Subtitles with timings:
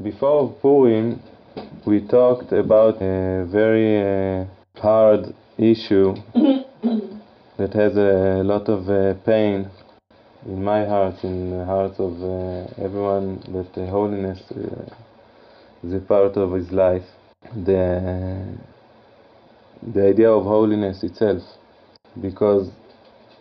[0.00, 1.20] Before Purim,
[1.84, 4.44] we talked about a very uh,
[4.76, 6.14] hard issue
[7.56, 9.68] that has a lot of uh, pain
[10.46, 14.84] in my heart, in the hearts of uh, everyone that uh, holiness uh,
[15.82, 17.02] is a part of his life.
[17.56, 18.56] The,
[19.82, 21.42] the idea of holiness itself.
[22.22, 22.70] Because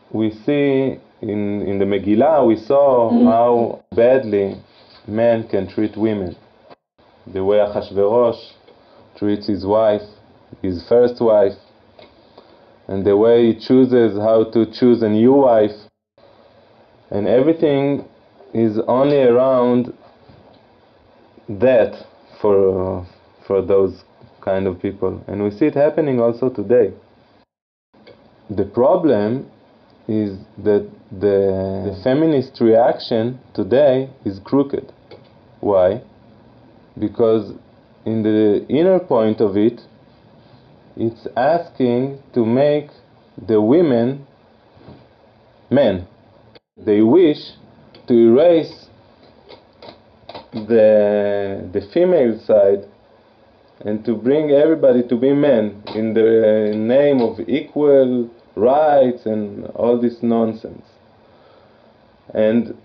[0.09, 4.55] we see in, in the Megillah, we saw how badly
[5.07, 6.35] men can treat women.
[7.33, 8.53] The way Achashverosh
[9.17, 10.01] treats his wife,
[10.61, 11.57] his first wife,
[12.87, 15.75] and the way he chooses how to choose a new wife.
[17.11, 18.07] And everything
[18.53, 19.93] is only around
[21.49, 22.05] that
[22.41, 23.05] for,
[23.45, 24.03] for those
[24.41, 25.21] kind of people.
[25.27, 26.93] And we see it happening also today.
[28.49, 29.51] The problem
[30.07, 34.93] is that the, the feminist reaction today is crooked.
[35.59, 36.01] Why?
[36.99, 37.53] Because
[38.05, 39.81] in the inner point of it,
[40.95, 42.89] it's asking to make
[43.47, 44.25] the women
[45.69, 46.07] men.
[46.77, 47.37] They wish
[48.07, 48.87] to erase
[50.53, 52.89] the, the female side
[53.81, 60.01] and to bring everybody to be men in the name of equal rights and all
[60.01, 60.85] this nonsense.
[62.33, 62.75] And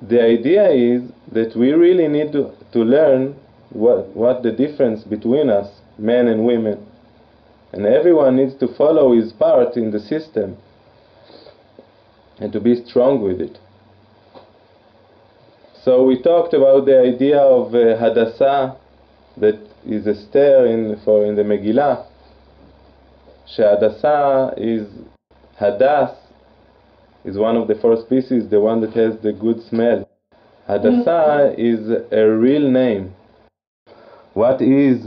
[0.00, 3.36] the idea is that we really need to, to learn
[3.70, 6.86] what, what the difference between us, men and women.
[7.72, 10.56] And everyone needs to follow his part in the system
[12.38, 13.58] and to be strong with it.
[15.84, 18.76] So we talked about the idea of uh, Hadassah
[19.38, 22.06] that is Esther in, for in the Megillah.
[23.56, 24.88] Hadassah is
[25.60, 26.16] Hadass
[27.24, 30.08] is one of the four species, the one that has the good smell.
[30.72, 33.14] Hadassah is a real name.
[34.32, 35.06] What is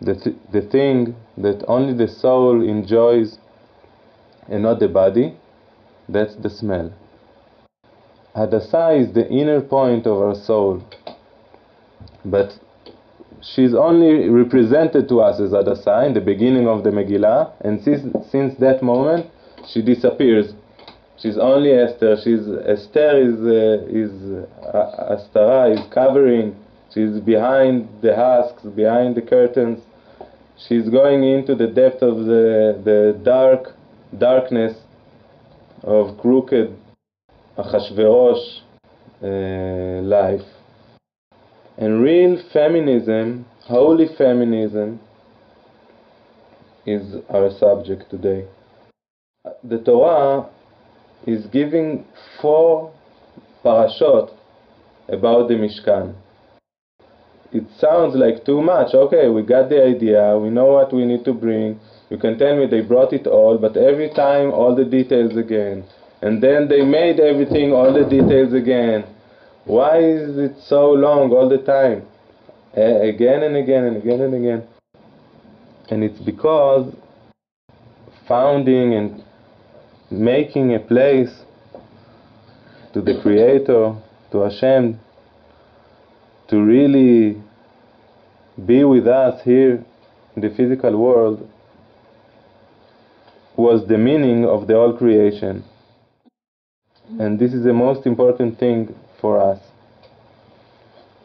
[0.00, 3.38] the, th- the thing that only the soul enjoys
[4.48, 5.36] and not the body?
[6.08, 6.92] That's the smell.
[8.34, 10.82] Hadassah is the inner point of our soul.
[12.24, 12.58] But
[13.40, 18.02] she's only represented to us as Hadassah in the beginning of the Megillah, and since,
[18.32, 19.26] since that moment,
[19.68, 20.54] she disappears.
[21.20, 22.16] She's only Esther.
[22.24, 24.12] She's Esther is uh, is
[24.72, 26.56] uh, Astara is covering.
[26.94, 29.80] She's behind the husks, behind the curtains.
[30.66, 33.74] She's going into the depth of the the dark
[34.18, 34.76] darkness
[35.82, 36.74] of crooked
[37.58, 38.60] Achashverosh
[39.22, 40.46] uh, life.
[41.76, 45.00] And real feminism, holy feminism,
[46.86, 48.46] is our subject today.
[49.64, 50.50] The Torah
[51.26, 52.04] is giving
[52.40, 52.92] four
[53.64, 54.32] parashot
[55.08, 56.14] about the Mishkan.
[57.52, 58.94] It sounds like too much.
[58.94, 61.80] Okay, we got the idea, we know what we need to bring.
[62.08, 65.84] You can tell me they brought it all, but every time all the details again.
[66.22, 69.04] And then they made everything, all the details again.
[69.64, 72.06] Why is it so long all the time?
[72.76, 74.68] A- again and again and again and again.
[75.90, 76.94] And it's because
[78.28, 79.24] founding and
[80.10, 81.30] making a place
[82.92, 83.94] to the Creator,
[84.32, 84.98] to Hashem,
[86.48, 87.40] to really
[88.66, 89.84] be with us here
[90.34, 91.48] in the physical world
[93.56, 95.64] was the meaning of the whole creation.
[97.18, 99.60] And this is the most important thing for us.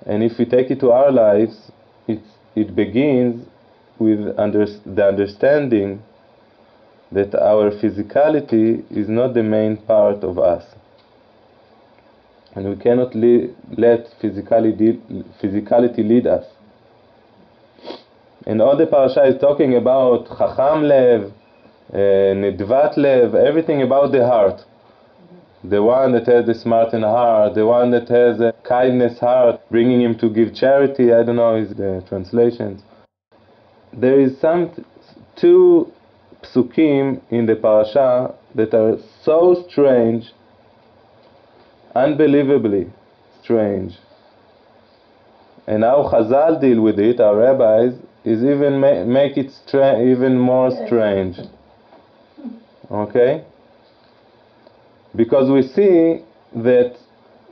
[0.06, 1.72] And if we take it to our lives,
[2.08, 3.48] it's, it begins
[3.98, 6.04] with under, the understanding
[7.12, 10.64] that our physicality is not the main part of us.
[12.56, 15.00] And we cannot le- let physicality,
[15.42, 16.46] physicality lead us.
[18.48, 21.34] And all the parasha is talking about Chacham Lev,
[21.94, 24.64] uh, Lev, everything about the heart.
[25.64, 30.00] The one that has the smartened heart, the one that has a kindness heart, bringing
[30.00, 31.12] him to give charity.
[31.12, 32.84] I don't know is the translations.
[33.92, 34.84] There is some t-
[35.36, 35.92] two
[36.46, 40.32] psukim in the parasha that are so strange,
[41.96, 42.92] unbelievably
[43.42, 43.94] strange.
[45.68, 47.94] And how Chazal deal with it, our rabbis,
[48.24, 51.38] is even ma- make it stra- even more strange.
[52.92, 53.44] Okay?
[55.16, 56.24] Because we see
[56.56, 56.98] that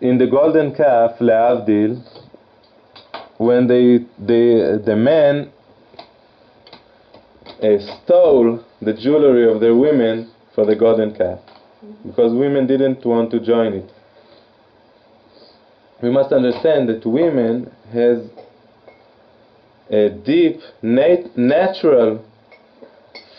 [0.02, 2.02] in the golden calf, Leavdil,
[3.38, 5.52] when they, they, the man
[7.62, 11.40] uh, stole the jewelry of their women for the golden calf,
[12.06, 13.92] because women didn't want to join it.
[16.02, 18.18] we must understand that women has
[19.90, 22.24] a deep nat- natural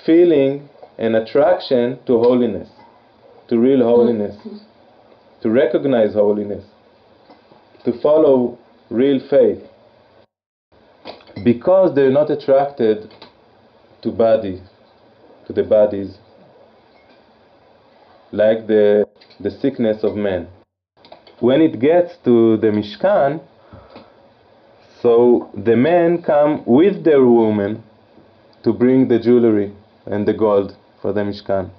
[0.07, 0.69] feeling
[0.99, 2.69] and attraction to holiness,
[3.49, 4.37] to real holiness,
[5.43, 6.65] to recognize holiness,
[7.85, 8.59] to follow
[8.91, 9.63] real faith.
[11.45, 13.13] Because they're not attracted
[14.03, 14.63] to body,
[15.47, 16.19] to the bodies,
[18.33, 19.07] like the,
[19.41, 20.49] the sickness of men.
[21.41, 23.41] When it gets to the Mishkan,
[25.01, 27.83] so the men come with their women
[28.63, 29.75] to bring the jewelry
[30.07, 31.71] and the gold for the Mishkan.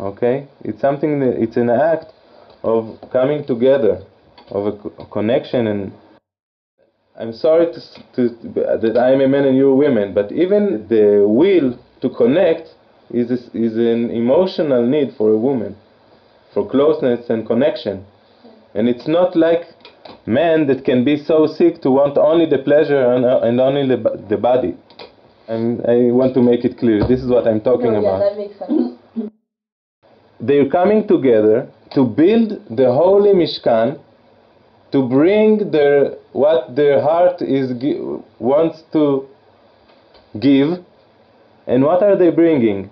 [0.00, 0.48] Okay?
[0.62, 2.06] It's something that it's an act
[2.62, 4.04] of coming together,
[4.50, 5.92] of a, a connection and
[7.18, 7.80] I'm sorry to,
[8.16, 8.28] to,
[8.82, 12.68] that I'm a man and you're women, but even the will to connect
[13.10, 15.76] is, a- is an emotional need for a woman,
[16.52, 18.04] for closeness and connection.
[18.74, 19.62] And it's not like
[20.26, 23.86] men that can be so sick to want only the pleasure and, uh, and only
[23.86, 24.76] the, the body.
[25.48, 27.06] And I want to make it clear.
[27.06, 29.30] This is what I'm talking no, about yeah, that makes sense.
[30.40, 34.00] they're coming together to build the holy Mishkan,
[34.92, 37.72] to bring their what their heart is
[38.38, 39.26] wants to
[40.38, 40.84] give,
[41.66, 42.90] and what are they bringing?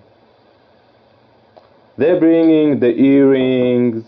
[1.96, 4.04] They're bringing the earrings,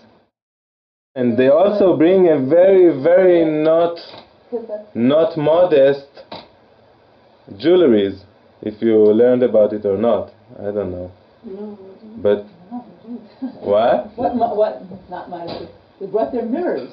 [1.14, 3.98] and they also bring a very very not
[4.94, 6.08] not modest
[7.52, 8.22] jewelries.
[8.62, 11.12] If you learned about it or not, I don't know.
[11.44, 11.78] No,
[12.22, 12.46] But
[13.60, 14.10] what?
[14.16, 15.68] What, what, not modesty,
[16.00, 16.90] they brought their mirrors?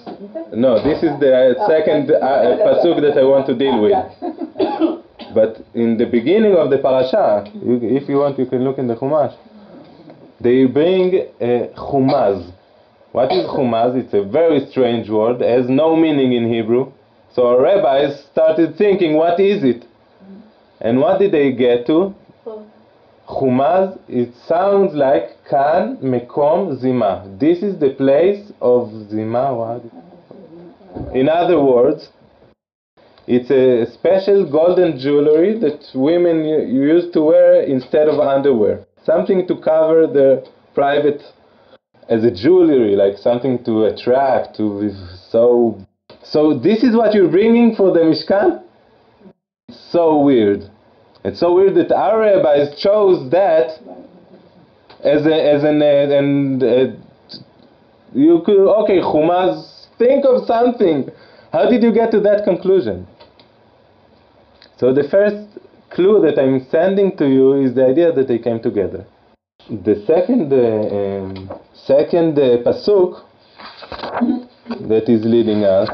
[0.54, 3.94] No, this is the uh, second uh, uh, pasuk that I want to deal with.
[5.34, 8.88] But in the beginning of the parasha, you, if you want, you can look in
[8.88, 9.36] the Chumash.
[10.44, 12.52] They bring a chumaz.
[13.14, 13.96] What is chumaz?
[13.96, 16.92] It's a very strange word, it has no meaning in Hebrew.
[17.34, 19.86] So our rabbis started thinking, what is it?
[20.82, 22.14] And what did they get to?
[23.28, 27.26] Chumaz, it sounds like kan mekom zima.
[27.40, 29.80] This is the place of zima.
[31.14, 32.10] In other words,
[33.28, 38.86] it's a special golden jewelry that women used to wear instead of underwear.
[39.06, 41.22] Something to cover their private,
[42.10, 44.92] as a jewelry, like something to attract, to
[45.30, 45.80] so.
[46.24, 48.64] So this is what you're bringing for the Mishkan?
[49.68, 50.70] It's So weird.
[51.26, 53.80] It's so weird that our rabbis chose that
[55.04, 56.68] as a, as an and uh,
[58.14, 61.10] you could okay Chumaz think of something.
[61.52, 63.08] How did you get to that conclusion?
[64.78, 65.60] So the first
[65.93, 69.07] clue that I'm sending to you is the idea that they came together.
[69.69, 70.61] The second uh,
[70.99, 73.25] um, second uh, pasuk
[74.89, 75.89] that is leading us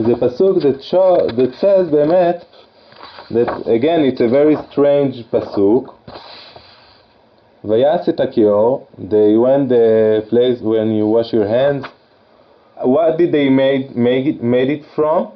[0.00, 2.44] is a pasuk that show that says bemet
[3.30, 5.94] that again it's a very strange pasuk.
[7.62, 11.84] Vayas et hakior, they went the place when you wash your hands.
[12.82, 15.32] What did they made make it made it from?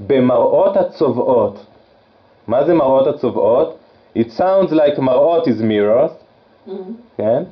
[0.00, 1.56] במראות הצובעות.
[2.48, 3.76] מה זה מראות הצובעות?
[4.18, 6.12] It sounds like מראות is mirrors,
[7.16, 7.42] כן?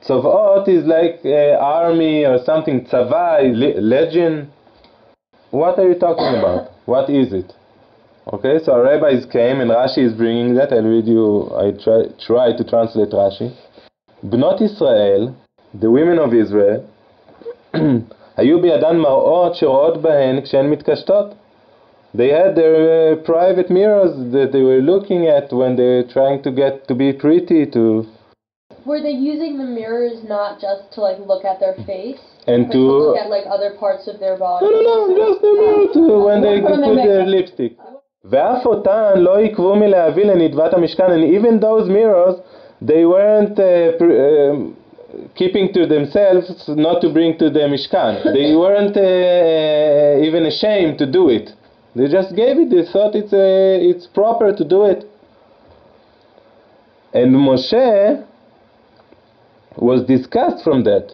[0.00, 4.46] צובעות is like uh, army or something, צבא, le- legion.
[5.52, 6.62] What are you talking about?
[6.86, 7.52] What is it?
[8.32, 10.72] Okay, so our rabbis came and Rashi is bringing that.
[10.72, 13.50] I'll read you, I try, try to translate Rashi.
[14.22, 15.28] בנות ישראל,
[15.80, 16.80] the women of Israel,
[18.36, 21.26] היו בידן מראות שרואות בהן כשהן מתקשטות.
[22.14, 26.42] They had their uh, private mirrors that they were looking at when they were trying
[26.44, 28.06] to get to be pretty to
[28.86, 32.72] Were they using the mirrors not just to like look at their face, and but
[32.74, 34.62] to to look at like other parts of their body?
[34.64, 37.34] no no no just the mirror to when they When they put make their up.
[37.36, 37.72] lipstick.
[38.24, 42.36] ואף אותן לא עיכבו מלהביא לנדבת המשכן and even those mirrors
[42.82, 44.76] they weren't uh, pr- um,
[45.34, 48.12] keeping to themselves not to bring to the Mishkan.
[48.38, 51.46] They weren't uh, even ashamed to do it.
[51.96, 52.70] They just gave it.
[52.70, 55.04] They thought it's uh, it's proper to do it.
[57.12, 58.24] And Moshe
[59.76, 61.12] was discussed from that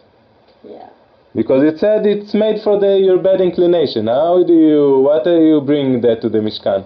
[0.63, 0.89] Yeah.
[1.35, 4.07] because it said it's made for the your bad inclination.
[4.07, 4.99] How do you?
[5.07, 6.81] What do you bring that to the Mishkan?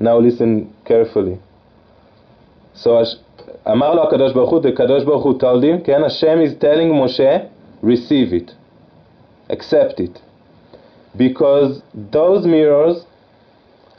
[0.00, 1.38] Now listen carefully.
[2.74, 3.16] So הש-
[3.68, 6.90] אמר לו הקדוש ברוך הוא, the הקדוש ברוך הוא told him, כן, Hashem is telling
[6.92, 7.48] Moshe,
[7.82, 8.52] receive it,
[9.50, 10.20] accept it,
[11.17, 13.05] because those mirrors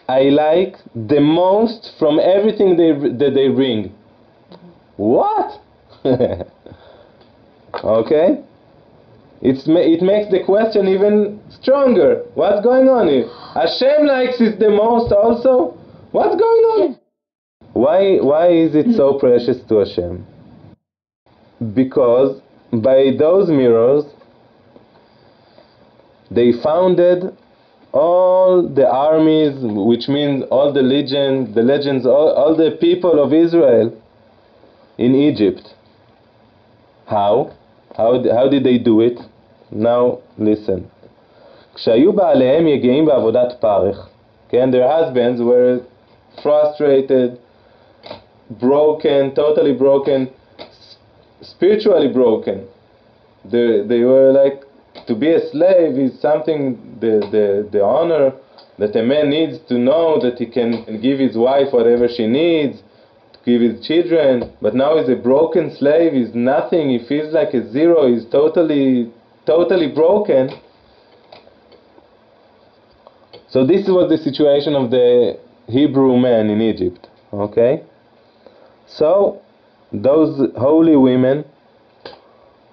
[0.08, 3.94] I like the most from everything they, that they bring.
[4.96, 5.60] What?
[7.84, 8.42] okay?
[9.42, 12.22] it's it makes the question even stronger.
[12.34, 13.28] What's going on here?
[13.54, 15.76] Hashem likes it the most also.
[16.12, 16.98] What's going on?
[17.72, 20.24] Why why is it so precious to Hashem?
[21.74, 22.40] Because
[22.72, 24.04] by those mirrors
[26.31, 27.35] they founded
[27.93, 33.33] all the armies, which means all the legends, the legends, all, all the people of
[33.33, 33.93] Israel
[34.97, 35.73] in Egypt.
[37.05, 37.53] How?
[37.95, 39.17] How, how did they do it?
[39.71, 40.89] Now listen.
[41.75, 44.09] כשהיו בעליהם יגעים בעבודת פרך,
[44.49, 45.79] כן, their husbands were
[46.41, 47.37] frustrated,
[48.59, 50.27] broken, totally broken,
[50.59, 50.97] s-
[51.41, 52.65] spiritually broken.
[53.45, 54.63] They, they were like,
[55.06, 58.32] to be a slave is something, the, the, the honor
[58.78, 62.82] that a man needs to know that he can give his wife whatever she needs,
[63.44, 67.70] give his children, but now he's a broken slave, he's nothing, he feels like a
[67.72, 69.12] zero, he's totally,
[69.46, 70.50] totally broken.
[73.48, 77.82] So this was the situation of the Hebrew men in Egypt, okay?
[78.86, 79.42] So
[79.92, 81.44] those holy women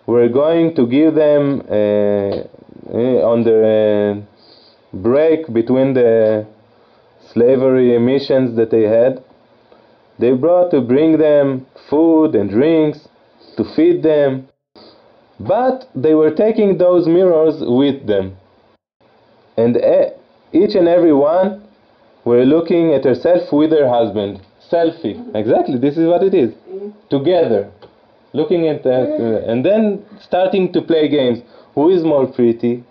[0.10, 6.48] were going to give them uh, uh, on the uh, break between the
[7.32, 9.24] slavery missions that they had.
[10.18, 13.08] They brought to bring them food and drinks
[13.58, 14.48] to feed them,
[15.40, 18.36] but they were taking those mirrors with them,
[19.58, 20.12] and e-
[20.52, 21.62] each and every one
[22.26, 24.42] were looking at herself with her husband.
[24.72, 25.16] Selfie.
[25.36, 25.78] Exactly.
[25.80, 26.54] This is what it is.
[27.10, 27.72] Together
[28.34, 31.40] looking at that, uh, and then starting to play games.
[31.76, 32.84] Who is more pretty?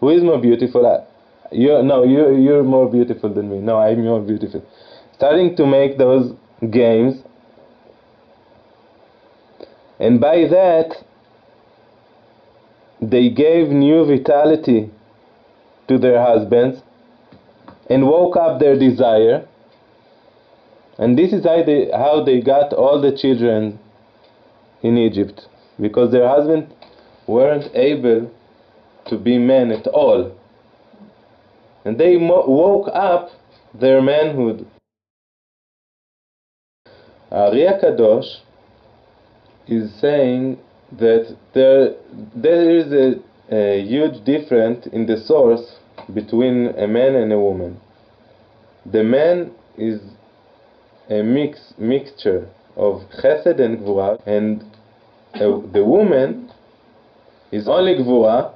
[0.00, 0.86] Who is more beautiful?
[0.86, 1.04] Uh,
[1.52, 3.58] you no, you you're more beautiful than me.
[3.58, 4.64] No, I'm more beautiful.
[5.16, 6.34] Starting to make those
[6.70, 7.22] games,
[9.98, 11.04] and by that,
[13.00, 14.90] they gave new vitality
[15.88, 16.82] to their husbands
[17.90, 19.46] and woke up their desire.
[20.96, 23.78] And this is how they, how they got all the children
[24.84, 25.48] in Egypt
[25.80, 26.72] because their husbands
[27.26, 28.30] weren't able
[29.06, 30.38] to be men at all.
[31.84, 33.30] And they woke up
[33.74, 34.66] their manhood.
[37.32, 38.40] Ari Kadosh
[39.66, 40.58] is saying
[40.92, 41.94] that there,
[42.36, 45.76] there is a, a huge difference in the source
[46.12, 47.80] between a man and a woman.
[48.86, 50.00] The man is
[51.10, 54.64] a mix mixture of chesed and gvura, and
[55.38, 56.50] the woman
[57.52, 58.54] is only gvura,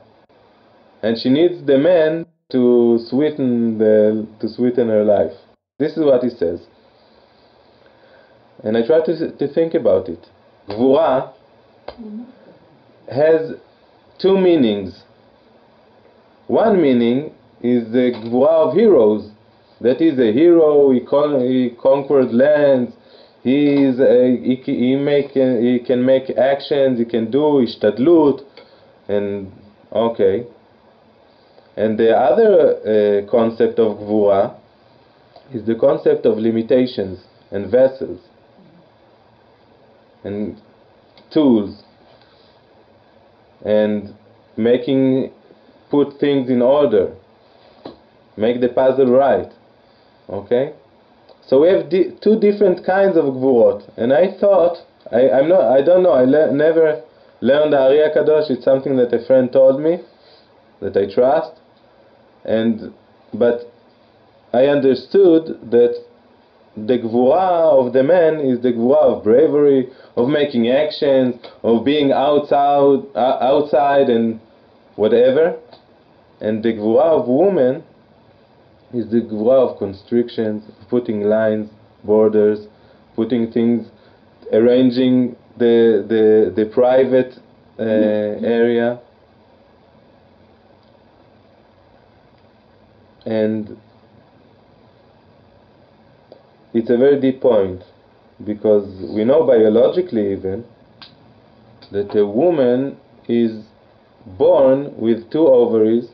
[1.03, 5.33] and she needs the man to sweeten the to sweeten her life.
[5.79, 6.67] This is what he says,
[8.65, 10.27] and I try to to think about it.
[10.69, 11.33] Gvura
[13.11, 13.53] has
[14.19, 15.05] two meanings.
[16.47, 19.31] One meaning is the gvura of heroes.
[19.81, 20.91] That is a hero.
[20.91, 22.93] He, con- he conquered lands.
[23.49, 26.99] He is a, he, he make he can make actions.
[26.99, 28.45] He can do ishtadlut,
[29.09, 29.51] and
[29.91, 30.47] okay.
[31.77, 32.53] And the other
[33.25, 34.55] uh, concept of gvura
[35.55, 38.21] is the concept of limitations and vessels
[40.25, 40.61] and
[41.33, 41.83] tools
[43.65, 44.15] and
[44.59, 45.33] making
[45.91, 47.15] put things in order
[48.37, 49.51] make the puzzle right
[50.29, 50.75] okay
[51.49, 53.83] so we have di- two different kinds of gvurot.
[53.97, 54.77] And i thought
[55.11, 57.03] I, i'm not i don't know i le- never
[57.41, 58.51] learned Ari Kadosh.
[58.51, 59.99] It's something that a friend told me
[60.81, 61.53] that i trust.
[62.45, 62.93] And
[63.33, 63.73] but
[64.53, 66.05] i understood that
[66.77, 72.13] the gvura of the man is the gvura of bravery, of making actions, of being
[72.13, 74.39] outside, uh, outside and
[74.97, 75.59] whatever.
[76.41, 77.83] And the gvura of woman
[78.93, 81.71] is the gvura of constrictions, putting lines,
[82.05, 82.67] borders,
[83.15, 83.89] putting things,
[84.53, 87.35] arranging the the the private
[87.79, 89.01] uh, area.
[93.27, 93.77] And
[96.73, 97.83] it's a very deep point
[98.45, 100.65] because we know biologically even
[101.93, 102.97] that a woman
[103.29, 103.65] is
[104.39, 106.09] born with two ovaries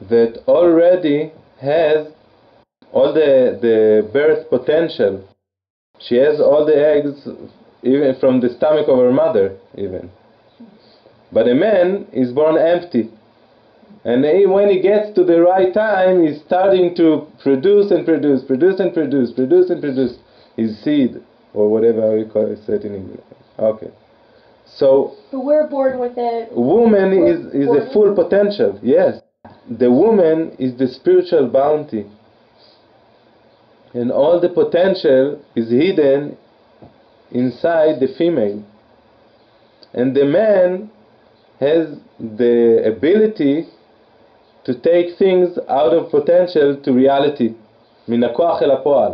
[0.00, 2.08] that already has
[2.92, 5.28] all the, the birth potential.
[6.00, 7.28] She has all the eggs
[7.82, 10.10] even from the stomach of her mother even.
[11.32, 13.10] But a man is born empty.
[14.04, 18.42] And he, when he gets to the right time, he's starting to produce and produce,
[18.44, 20.16] produce and produce, produce and produce
[20.56, 21.16] his seed,
[21.52, 23.20] or whatever we call it, said in English.
[23.58, 23.90] Okay.
[24.66, 26.52] So But we're born with it.
[26.52, 29.20] woman is, is a full potential, yes.
[29.69, 32.05] The woman is the spiritual bounty.
[33.93, 36.37] And all the potential is hidden
[37.31, 38.63] inside the female.
[39.93, 40.89] And the man
[41.59, 43.67] has the ability
[44.65, 47.53] to take things out of potential to reality.
[48.07, 49.11] מן הכוח אל הפועל,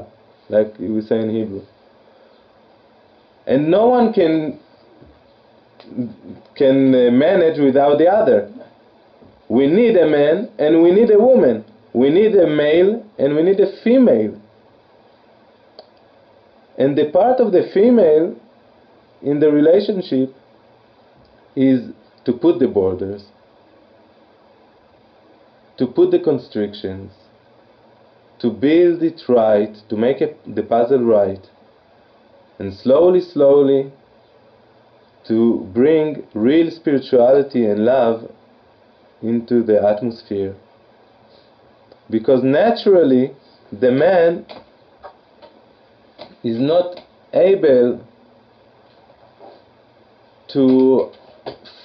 [0.49, 1.61] like we say in Hebrew.
[3.45, 4.59] And no one can
[6.55, 8.49] can uh, manage without the other.
[9.48, 11.64] We need a man and we need a woman.
[11.92, 14.40] We need a male and we need a female.
[16.76, 18.36] And the part of the female
[19.22, 20.34] in the relationship
[21.54, 21.90] is
[22.24, 23.26] to put the borders,
[25.78, 27.12] to put the constrictions,
[28.40, 31.46] to build it right, to make it, the puzzle right,
[32.58, 33.92] and slowly, slowly
[35.26, 38.30] to bring real spirituality and love
[39.24, 40.54] into the atmosphere.
[42.10, 43.34] Because naturally,
[43.72, 44.44] the man
[46.42, 47.00] is not
[47.32, 48.06] able
[50.52, 51.10] to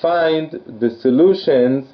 [0.01, 1.87] find the solutions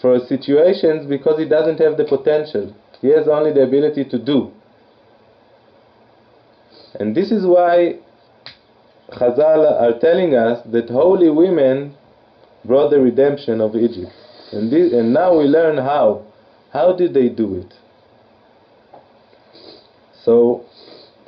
[0.00, 2.74] for situations because he doesn't have the potential.
[3.00, 4.52] He has only the ability to do.
[7.00, 7.98] And this is why
[9.10, 11.96] Chazal are telling us that holy women
[12.64, 14.12] brought the redemption of Egypt.
[14.52, 16.24] And, this, and now we learn how.
[16.72, 17.72] How did they do it?
[20.24, 20.64] So,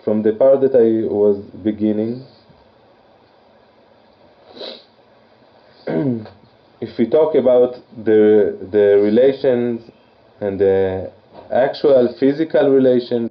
[0.05, 2.25] from the part that I was beginning,
[6.81, 7.75] if we talk about
[8.05, 9.91] the, the relations
[10.41, 11.13] and the
[11.53, 13.31] actual physical relations,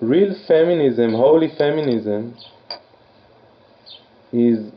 [0.00, 2.34] real feminism, holy feminism,
[4.32, 4.72] is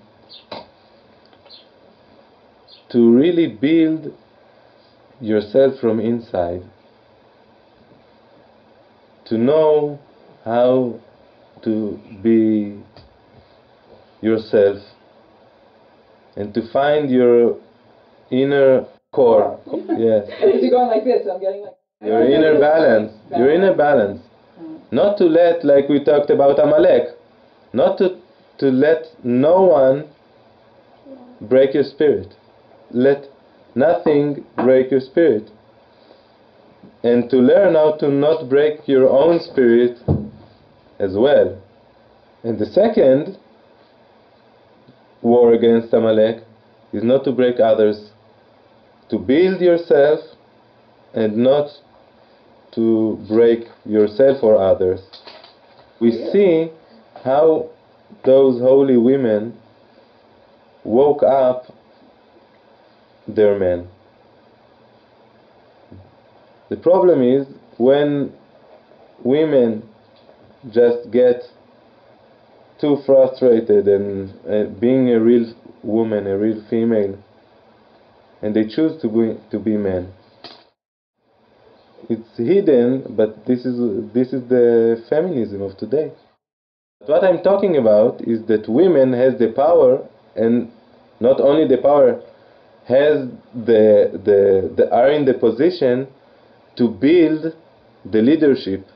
[2.91, 4.13] to really build
[5.21, 6.63] yourself from inside.
[9.25, 9.99] To know
[10.43, 10.99] how
[11.63, 12.81] to be
[14.21, 14.77] yourself
[16.35, 17.59] and to find your
[18.31, 19.59] inner core.
[19.97, 20.29] Yes.
[20.41, 21.73] You're going like this, I'm getting like.
[22.01, 23.11] Your inner balance.
[23.35, 24.21] Your inner balance.
[24.57, 24.79] Mm.
[24.91, 27.09] Not to let, like we talked about Amalek,
[27.73, 28.21] not to,
[28.59, 30.07] to let no one
[31.41, 32.33] break your spirit.
[32.91, 33.25] Let
[33.75, 35.49] nothing break your spirit.
[37.03, 39.99] And to learn how to not break your own spirit
[40.99, 41.61] as well.
[42.43, 43.37] And the second
[45.21, 46.43] war against Amalek
[46.93, 48.11] is not to break others,
[49.09, 50.19] to build yourself
[51.13, 51.69] and not
[52.73, 55.01] to break yourself or others.
[55.99, 56.71] We see
[57.23, 57.69] how
[58.25, 59.57] those holy women
[60.83, 61.73] woke up
[63.35, 63.87] their men.
[66.69, 68.31] The problem is when
[69.23, 69.83] women
[70.71, 71.41] just get
[72.79, 77.17] too frustrated and uh, being a real woman, a real female,
[78.41, 80.13] and they choose to be to be men.
[82.09, 83.77] It's hidden, but this is
[84.13, 86.11] this is the feminism of today.
[87.05, 90.71] What I'm talking about is that women has the power, and
[91.19, 92.21] not only the power,
[92.85, 96.07] has the the, the are in the position
[96.77, 97.53] to build
[98.05, 98.87] the leadership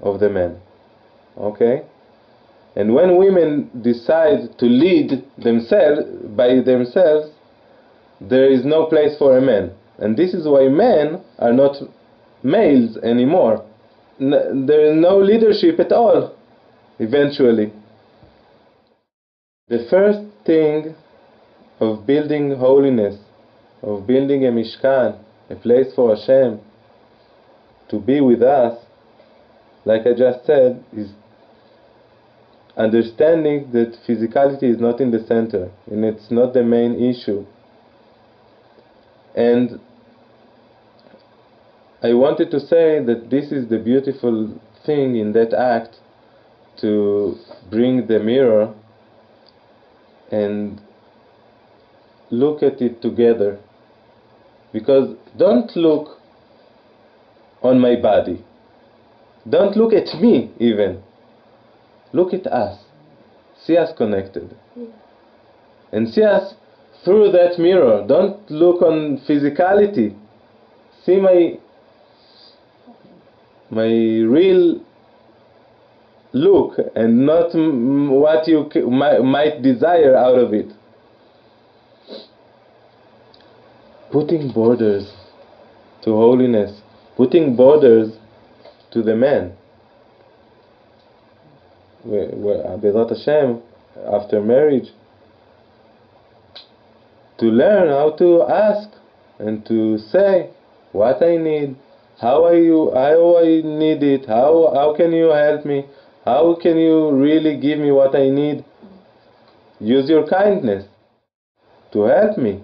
[0.00, 0.60] of the men.
[1.36, 1.82] Okay?
[2.76, 6.02] And when women decide to lead themselves
[6.36, 7.30] by themselves,
[8.20, 9.72] there is no place for a man.
[9.98, 11.76] And this is why men are not
[12.42, 13.64] males anymore.
[14.18, 16.34] There is no leadership at all,
[16.98, 17.72] eventually.
[19.68, 20.94] The first thing
[21.80, 23.16] of building holiness,
[23.82, 25.18] of building a Mishkan,
[25.50, 26.60] a place for Hashem
[27.88, 28.78] to be with us,
[29.84, 31.10] like I just said, is
[32.76, 37.44] understanding that physicality is not in the center and it's not the main issue.
[39.34, 39.80] And
[42.02, 45.96] I wanted to say that this is the beautiful thing in that act
[46.80, 47.36] to
[47.70, 48.74] bring the mirror
[50.30, 50.80] and
[52.30, 53.58] look at it together.
[54.72, 56.18] Because don't look
[57.62, 58.44] on my body.
[59.48, 61.02] Don't look at me even.
[62.12, 62.84] Look at us.
[63.64, 64.56] See us connected.
[65.92, 66.54] And see us
[67.04, 68.04] through that mirror.
[68.06, 70.16] Don't look on physicality.
[71.04, 71.58] See my
[73.70, 74.80] my real
[76.32, 78.68] look and not what you
[79.22, 80.72] might desire out of it.
[84.10, 85.12] Putting borders
[86.02, 86.80] to holiness,
[87.16, 88.16] putting borders
[88.90, 89.52] to the man.
[92.04, 93.60] Where- uh, Bezrat Hashem,
[94.10, 94.88] after marriage,
[97.38, 98.88] to learn how to ask
[99.38, 100.50] and to say
[100.92, 101.76] what I need,
[102.18, 105.86] how are you, how I need it, how how can you help me,
[106.24, 108.64] how can you really give me what I need?
[109.80, 110.84] Use your kindness
[111.92, 112.60] to help me.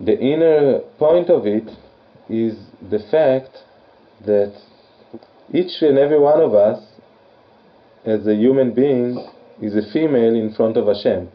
[0.00, 1.68] The inner point of it
[2.28, 2.58] is
[2.90, 3.56] the fact
[4.24, 4.52] that
[5.52, 6.84] each and every one of us,
[8.04, 9.26] as a human being,
[9.60, 11.28] is a female in front of Hashem.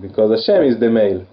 [0.00, 1.26] Because Hashem is the male.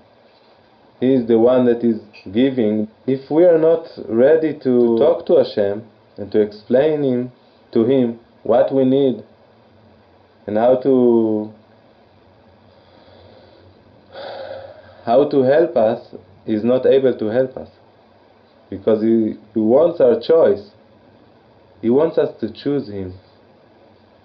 [1.00, 2.02] He is the one that is
[2.34, 2.90] giving.
[3.08, 5.84] If we are not ready to talk to Hashem
[6.18, 7.32] and to explain him
[7.72, 9.24] to him what we need
[10.46, 11.54] and how to
[15.06, 17.70] how to help us, is not able to help us.
[18.70, 20.72] Because he, he wants our choice.
[21.82, 23.14] He wants us to choose him.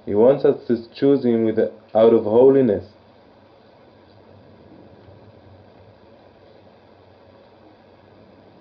[0.07, 2.85] He wants us to choose him with out of holiness.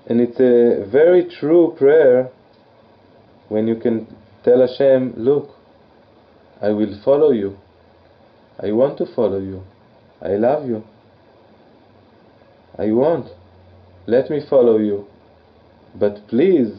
[0.08, 2.30] And it's a very true prayer
[3.50, 5.50] when you can tell Hashem, Look,
[6.62, 7.58] I will follow you.
[8.62, 9.64] I want to follow you.
[10.22, 10.84] I love you.
[12.78, 13.28] I won't.
[14.08, 15.08] Let me follow you.
[15.96, 16.74] But please,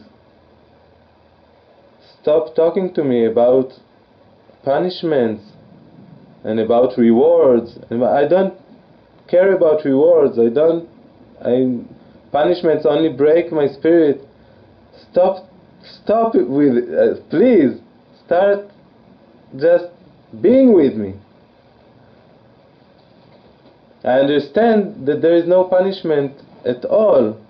[2.21, 3.71] stop talking to me about
[4.63, 5.43] punishments
[6.43, 7.77] and about rewards.
[7.89, 8.53] I don't
[9.29, 10.37] care about rewards.
[10.37, 10.89] I don't.
[11.43, 11.83] I
[12.31, 14.21] punishments only break my spirit.
[15.11, 15.49] Stop.
[16.03, 16.83] Stop it with.
[16.89, 17.79] Uh, please
[18.25, 18.69] start
[19.57, 19.85] just
[20.41, 21.15] being with me.
[24.05, 27.41] I understand that there is no punishment at all.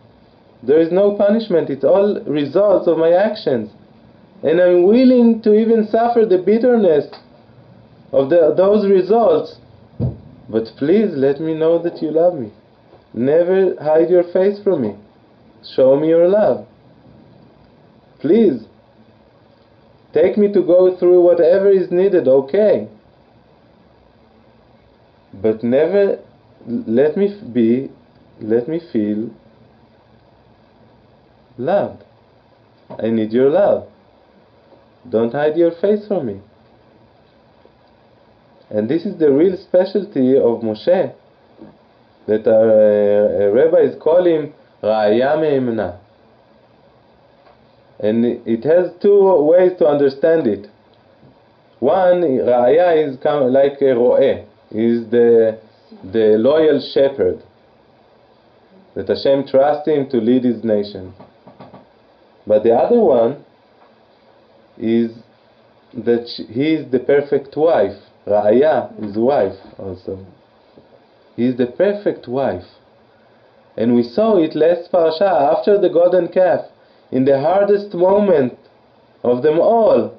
[0.63, 1.70] There is no punishment.
[1.70, 3.72] It's all results of my actions.
[4.41, 7.08] And I'm willing to even suffer the bitterness
[8.13, 9.58] of the, those results.
[10.48, 12.54] But please let me know that you love me.
[13.13, 14.96] Never hide your face from me.
[15.76, 16.68] Show me your love.
[18.20, 18.63] Please.
[20.13, 22.88] Take me to go through whatever is needed, okay.
[25.34, 26.20] But never
[26.67, 27.89] let me be,
[28.41, 29.30] let me feel
[31.58, 32.04] loved.
[33.01, 33.88] I need your love.
[35.10, 36.41] Don't hide your face from me.
[38.69, 41.13] And this is the real specialty of Moshe,
[42.28, 45.99] that our uh, rabbis call him Ra'aya Me'emna.
[47.99, 50.67] And it has two ways to understand it.
[51.80, 55.60] One, Ra'ya is like a Ro'eh, is the,
[56.04, 57.44] the loyal shepherd,
[58.96, 61.14] that Hashem trusts him to lead his nation.
[62.48, 63.44] But the other one
[64.78, 65.12] is
[65.94, 67.98] that he is the perfect wife.
[68.28, 70.26] Ra'aya is wife also.
[71.36, 72.66] He is the perfect wife.
[73.78, 76.62] And we saw it last parasha after the golden calf,
[77.12, 78.58] in the hardest moment
[79.24, 80.18] of them all.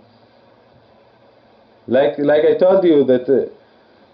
[1.86, 3.50] Like, like I told you that uh,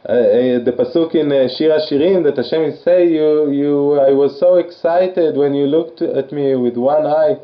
[0.04, 4.56] the pasuk in uh, Shir Shirim that Hashem is say you you I was so
[4.56, 7.36] excited when you looked at me with one eye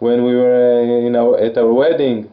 [0.00, 2.30] when we were uh, in our, at our wedding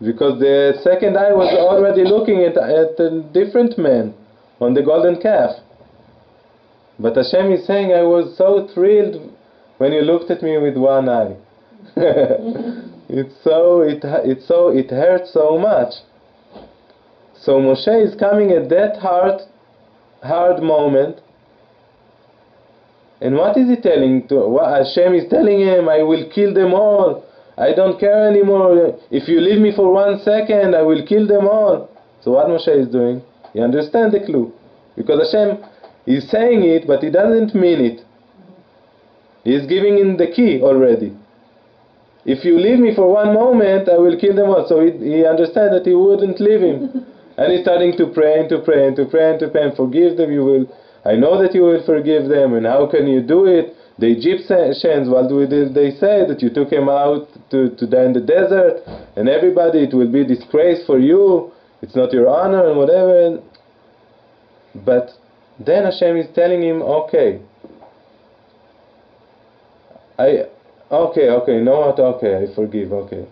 [0.00, 4.14] because the second eye was already looking at, at a different man
[4.60, 5.56] on the golden calf.
[6.98, 9.32] But Hashem is saying, I was so thrilled
[9.78, 11.36] when you looked at me with one eye.
[13.08, 15.92] it's so it it's so it hurts so much.
[17.40, 19.40] So Moshe is coming at that hard
[20.22, 21.20] hard moment.
[23.20, 26.74] And what is he telling to what Hashem is telling him, I will kill them
[26.74, 27.24] all.
[27.56, 28.98] I don't care anymore.
[29.10, 31.88] If you leave me for one second, I will kill them all.
[32.20, 33.22] So what Moshe is doing?
[33.54, 34.52] You understand the clue.
[34.96, 35.64] Because Hashem
[36.06, 38.00] is saying it, but he doesn't mean it.
[39.44, 41.16] He is giving him the key already.
[42.26, 44.66] If you leave me for one moment, I will kill them all.
[44.68, 47.06] So he, he understands that he wouldn't leave him.
[47.36, 49.76] and he's starting to pray and to pray and to pray and to pray and
[49.76, 50.32] forgive them.
[50.32, 50.66] You will.
[51.04, 52.54] I know that you will forgive them.
[52.54, 53.74] And how can you do it?
[53.98, 56.26] The Egyptians, what did they say?
[56.26, 58.82] That you took him out to, to die in the desert,
[59.16, 61.52] and everybody, it will be disgrace for you.
[61.80, 63.42] It's not your honor and whatever.
[64.84, 65.10] But
[65.58, 67.40] then Hashem is telling him, okay,
[70.18, 70.44] I,
[70.90, 71.98] okay, okay, know what?
[71.98, 72.92] Okay, I forgive.
[72.92, 73.26] Okay,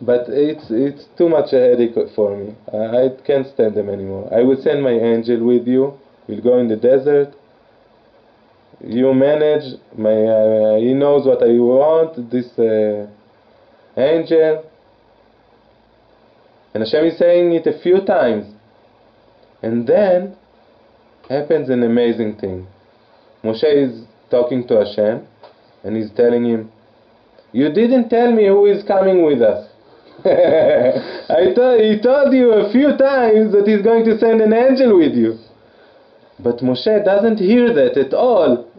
[0.00, 2.54] but it's it's too much a headache for me.
[2.72, 4.32] I, can't stand them anymore.
[4.32, 5.94] I will send my angel with you.
[6.26, 7.34] We'll go in the desert.
[8.82, 9.78] You manage.
[9.96, 12.30] My uh, he knows what I want.
[12.30, 13.06] This uh,
[14.00, 14.64] angel.
[16.72, 18.54] And Hashem is saying it a few times.
[19.62, 20.36] And then
[21.28, 22.66] happens an amazing thing.
[23.44, 25.26] Moshe is talking to Hashem
[25.84, 26.70] and he's telling him,
[27.52, 29.69] You didn't tell me who is coming with us.
[30.24, 34.98] I told, he told you a few times that he's going to send an angel
[34.98, 35.38] with you.
[36.38, 38.70] But Moshe doesn't hear that at all.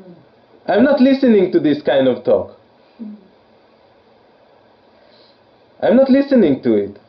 [0.68, 2.58] I'm not listening to this kind of talk.
[5.82, 7.00] I'm not listening to it.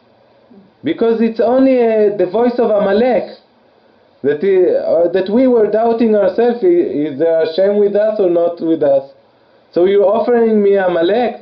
[0.83, 3.39] Because it's only uh, the voice of Amalek.
[4.23, 8.61] That, he, uh, that we were doubting ourselves is there Hashem with us or not
[8.61, 9.11] with us?
[9.73, 11.42] So you're offering me Amalek?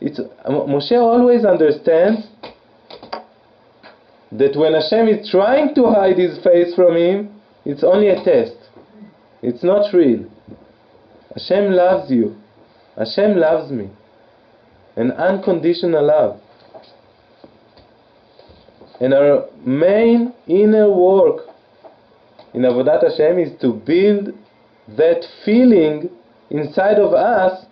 [0.00, 2.26] It's, Moshe always understands
[4.32, 8.56] that when Hashem is trying to hide his face from him, it's only a test.
[9.42, 10.24] It's not real.
[11.34, 12.36] Hashem loves you.
[12.96, 13.90] Hashem loves me.
[14.96, 16.40] An unconditional love.
[19.00, 21.46] And our main inner work
[22.52, 24.34] in Avodat Hashem is to build
[24.96, 26.10] that feeling
[26.50, 27.64] inside of us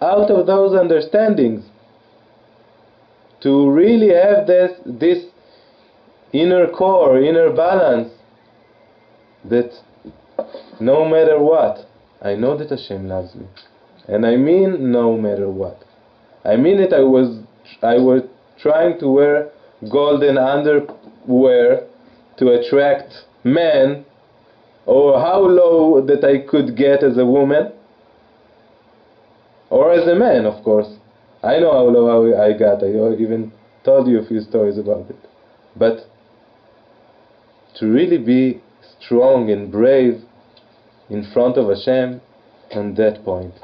[0.00, 1.64] out of those understandings.
[3.42, 5.26] To really have this, this
[6.32, 8.12] inner core, inner balance
[9.44, 9.72] that
[10.80, 11.86] no matter what,
[12.20, 13.46] I know that Hashem loves me.
[14.08, 15.84] And I mean no matter what.
[16.44, 17.44] I mean that I was
[17.82, 18.22] I was
[18.58, 19.50] trying to wear
[19.90, 21.86] golden underwear
[22.38, 23.12] to attract
[23.44, 24.04] men
[24.86, 27.72] or how low that I could get as a woman
[29.70, 30.88] or as a man of course
[31.42, 33.52] I know how low I got I even
[33.84, 35.18] told you a few stories about it
[35.76, 36.06] but
[37.76, 38.60] to really be
[39.00, 40.22] strong and brave
[41.08, 42.20] in front of Hashem
[42.74, 43.54] on that point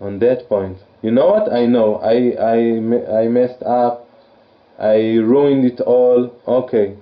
[0.00, 1.52] on that point you know what?
[1.52, 1.96] I know.
[1.96, 4.06] I, I, I messed up.
[4.78, 6.34] I ruined it all.
[6.46, 6.96] Okay.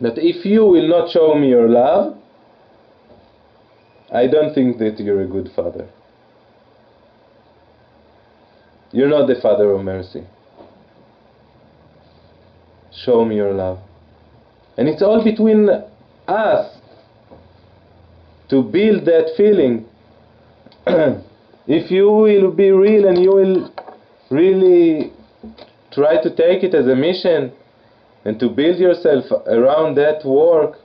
[0.00, 2.18] That if you will not show me your love,
[4.12, 5.88] I don't think that you're a good father.
[8.92, 10.26] You're not the father of mercy.
[13.04, 13.78] Show me your love.
[14.76, 15.68] And it's all between
[16.28, 16.76] us
[18.50, 19.86] to build that feeling.
[21.66, 23.72] if you will be real and you will
[24.30, 25.12] really
[25.90, 27.52] try to take it as a mission
[28.26, 30.76] and to build yourself around that work,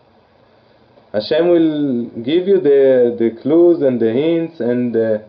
[1.13, 5.25] Hashem will give you the, the clues and the hints and the,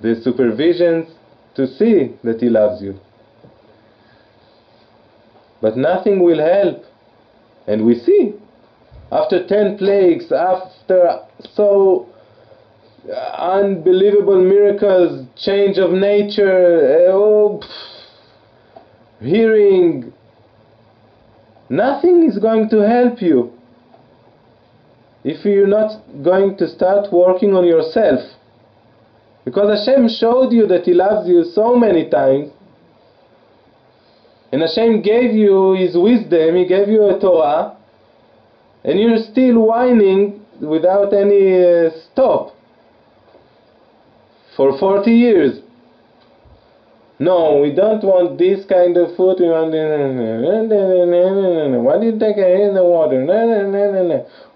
[0.00, 1.10] the supervisions
[1.56, 2.98] to see that He loves you.
[5.60, 6.84] But nothing will help.
[7.66, 8.34] And we see,
[9.12, 11.20] after ten plagues, after
[11.54, 12.08] so
[13.36, 17.60] unbelievable miracles, change of nature, eh, oh,
[19.20, 20.12] hearing.
[21.68, 23.59] Nothing is going to help you
[25.24, 28.20] if you're not going to start working on yourself.
[29.44, 32.50] Because Hashem showed you that He loves you so many times,
[34.52, 37.76] and Hashem gave you His wisdom, He gave you a Torah,
[38.84, 42.54] and you're still whining without any uh, stop
[44.56, 45.60] for 40 years.
[47.20, 49.40] No, we don't want this kind of food.
[49.40, 49.74] We want
[51.84, 53.26] why do you take in the water?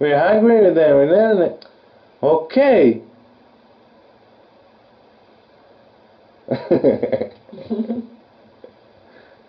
[0.00, 1.58] We're hungry with them.
[2.22, 3.02] Okay.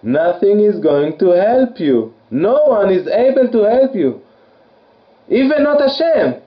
[0.03, 2.13] Nothing is going to help you.
[2.29, 4.21] No one is able to help you.
[5.29, 6.41] Even not Hashem.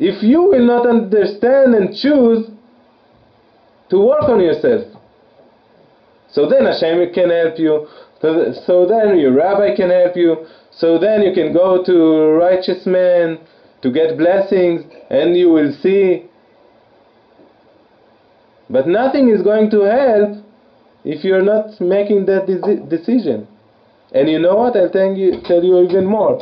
[0.00, 2.50] If you will not understand and choose
[3.90, 4.93] to work on yourself.
[6.34, 7.86] So then Hashem can help you.
[8.20, 10.46] So then your rabbi can help you.
[10.72, 13.38] So then you can go to righteous men
[13.82, 16.24] to get blessings and you will see.
[18.68, 20.44] But nothing is going to help
[21.04, 22.46] if you're not making that
[22.90, 23.46] decision.
[24.12, 24.76] And you know what?
[24.76, 26.40] I'll tell you, tell you even more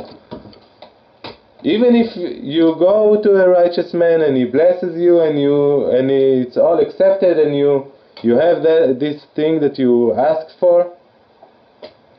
[1.64, 6.11] even if you go to a righteous man and he blesses you and you and
[6.11, 7.87] it's all accepted and you
[8.22, 10.92] you have that this thing that you asked for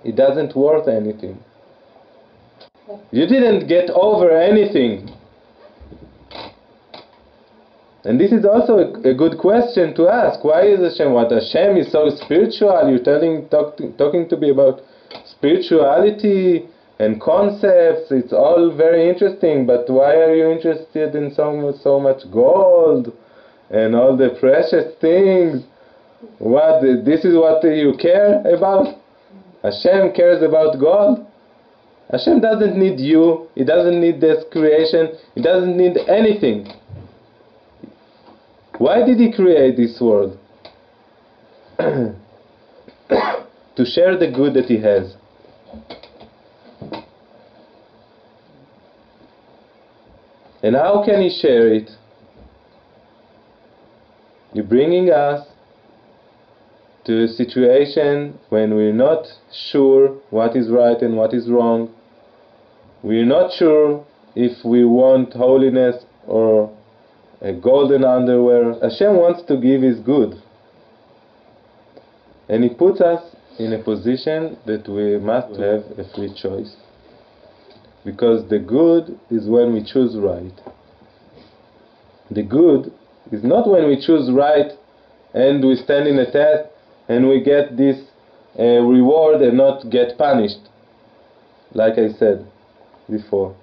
[0.04, 1.38] it doesn't worth anything
[3.12, 5.10] you didn't get over anything
[8.06, 10.44] And this is also a, a good question to ask.
[10.44, 11.14] Why is Hashem?
[11.14, 12.90] What Hashem is so spiritual?
[12.90, 14.82] You're telling, talk, talking to me about
[15.26, 16.68] spirituality
[17.00, 18.12] and concepts.
[18.12, 23.14] It's all very interesting, but why are you interested in so so much gold
[23.70, 25.64] and all the precious things?
[26.40, 26.82] What?
[27.06, 29.00] This is what you care about?
[29.64, 31.26] Hashem cares about God.
[32.12, 33.48] Hashem doesn't need you.
[33.56, 35.14] He doesn't need this creation.
[35.36, 36.68] He doesn't need anything.
[38.78, 40.38] Why did He create this world?
[41.78, 42.16] to
[43.86, 45.16] share the good that He has.
[50.62, 51.90] And how can He share it?
[54.54, 55.48] You're bringing us
[57.06, 59.26] to a situation when we're not
[59.72, 61.94] sure what is right and what is wrong.
[63.02, 66.76] We're not sure if we want holiness or
[67.42, 68.80] a golden underwear.
[68.82, 70.42] Hashem wants to give His good.
[72.48, 76.76] And He puts us in a position that we must have a free choice.
[78.06, 80.54] Because the good is when we choose right.
[82.32, 82.94] The good
[83.32, 84.72] is not when we choose right
[85.34, 86.73] and we stand in a test
[87.08, 87.98] and we get this
[88.58, 90.70] uh, reward and not get punished,
[91.74, 92.46] like I said
[93.10, 93.56] before.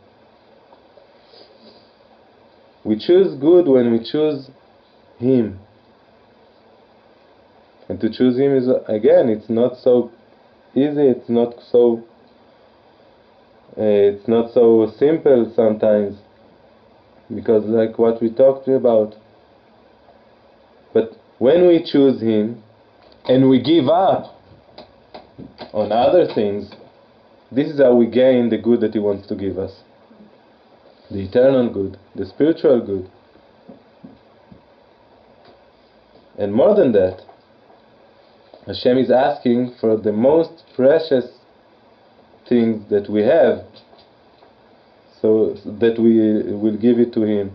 [2.85, 4.50] We choose good when we choose
[5.18, 5.59] Him.
[7.88, 10.11] And to choose Him is, again, it's not so
[10.74, 12.05] easy, it's not so.
[13.79, 16.18] Uh, it's not so simple sometimes
[17.35, 19.14] because like what we talked about
[20.92, 22.61] but when we choose him
[23.31, 24.37] and we give up
[25.73, 26.69] on other things
[27.53, 29.73] this is how we gain the good that he wants to give us.
[31.11, 33.09] The eternal good the spiritual good.
[36.38, 37.23] And more than that
[38.66, 41.27] Hashem is asking for the most precious
[42.49, 43.64] things that we have
[45.23, 47.53] so that we will give it to him.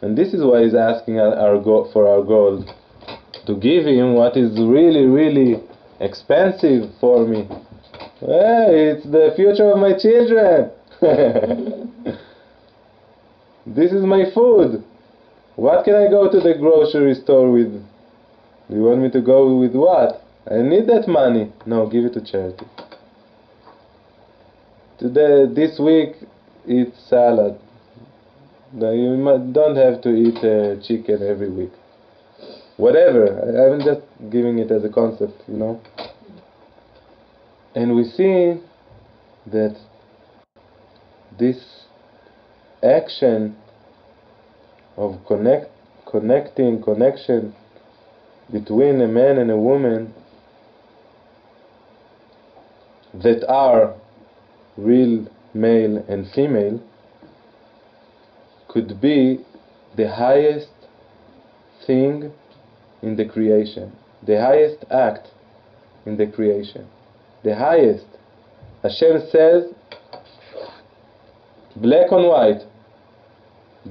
[0.00, 2.68] And this is why he's asking our, go- for our gold
[3.46, 5.62] to give him what is really really
[6.00, 7.48] expensive for me.
[8.20, 10.70] Hey, it's the future of my children.
[13.64, 14.82] This is my food.
[15.54, 17.72] What can I go to the grocery store with?
[18.68, 20.24] You want me to go with what?
[20.50, 21.52] I need that money.
[21.64, 22.66] No give it to charity.
[24.98, 26.16] Today this week
[26.66, 27.58] eat salad.
[28.74, 31.72] You don't have to eat uh, chicken every week
[32.76, 33.26] whatever.
[33.72, 35.80] I'm just giving it as a concept you know.
[37.74, 38.60] And we see
[39.46, 39.76] that
[41.38, 41.86] this
[42.82, 43.56] action
[44.96, 45.70] of connect
[46.06, 47.54] connecting connection
[48.52, 50.12] between a man and a woman
[53.14, 53.94] that are
[54.76, 56.82] real male and female
[58.68, 59.38] could be
[59.96, 60.68] the highest
[61.86, 62.32] thing
[63.02, 63.92] in the creation,
[64.26, 65.28] the highest act
[66.06, 66.86] in the creation,
[67.44, 68.06] the highest.
[68.82, 69.64] Hashem says,
[71.76, 72.62] black on white,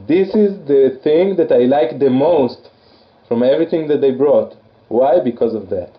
[0.07, 2.69] this is the thing that I like the most
[3.27, 4.55] from everything that they brought.
[4.87, 5.19] Why?
[5.23, 5.91] Because of that.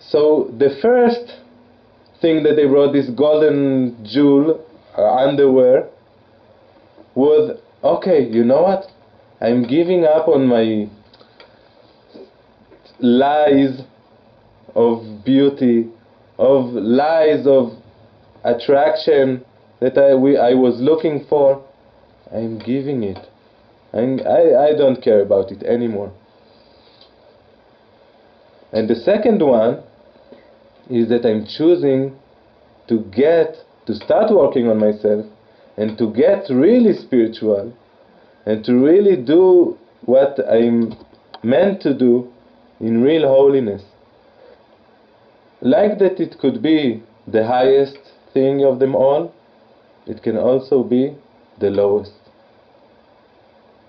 [0.00, 1.38] So the first
[2.20, 4.64] thing that they brought, this golden jewel
[4.96, 5.88] uh, underwear,
[7.14, 8.28] was okay.
[8.28, 8.84] You know what?
[9.42, 10.88] I'm giving up on my
[13.00, 13.80] lies
[14.76, 15.90] of beauty,
[16.38, 17.72] of lies of
[18.44, 19.44] attraction
[19.80, 21.64] that I we I was looking for.
[22.32, 23.18] I'm giving it.
[23.92, 26.12] I I don't care about it anymore.
[28.72, 29.82] And the second one
[30.88, 32.16] is that I'm choosing
[32.86, 35.26] to get to start working on myself
[35.76, 37.76] and to get really spiritual
[38.46, 40.94] and to really do what I'm
[41.42, 42.32] meant to do
[42.80, 43.82] in real holiness.
[45.60, 47.98] Like that, it could be the highest
[48.34, 49.32] thing of them all,
[50.06, 51.16] it can also be
[51.60, 52.12] the lowest.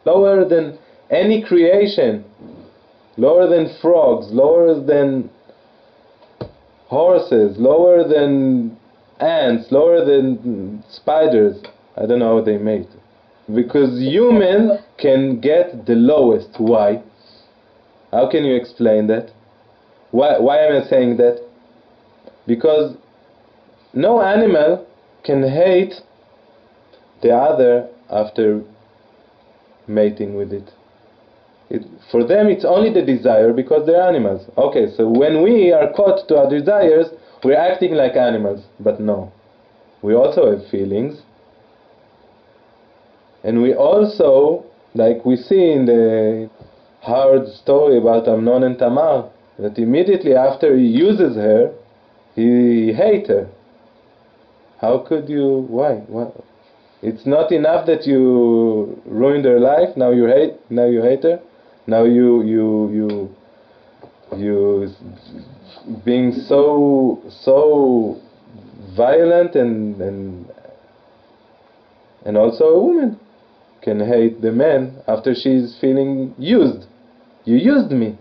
[0.06, 0.78] Lower than
[1.10, 2.26] any creation,
[3.18, 5.30] lower than frogs, lower than
[6.88, 8.78] horses, lower than
[9.20, 11.62] ants, lower than spiders.
[11.97, 12.88] I don't know how they made.
[13.48, 16.50] Because human can get the lowest.
[16.58, 17.04] Why?
[18.12, 19.32] How can you explain that?
[20.12, 21.44] Why, why am I saying that?
[22.46, 22.96] Because
[23.94, 24.86] no animal
[25.24, 25.96] can hate
[27.24, 28.62] the other after
[29.88, 30.70] mating with it.
[31.70, 31.84] it.
[32.12, 34.48] For them, it's only the desire because they're animals.
[34.58, 37.08] Okay, so when we are caught to our desires,
[37.44, 38.64] we're acting like animals.
[38.80, 39.32] But no,
[40.04, 41.22] we also have feelings.
[43.44, 44.66] And we also,
[44.96, 46.50] like we see in the
[47.02, 49.30] hard story about Amnon and Tamar,
[49.60, 51.74] that immediately after he uses her,
[52.36, 53.50] he hates her.
[54.80, 55.66] How could you?
[55.70, 55.96] Why?
[56.08, 56.44] What?
[57.02, 59.96] It's not enough that you ruined her life.
[59.98, 60.54] Now you hate.
[60.70, 61.41] Now you hate her.
[61.86, 63.36] Now you you you
[64.38, 64.94] you
[66.06, 68.22] being so so
[68.96, 70.46] violent and and
[72.26, 73.20] and also a woman
[73.84, 76.88] can hate the man after she's feeling used.
[77.46, 78.18] You used me.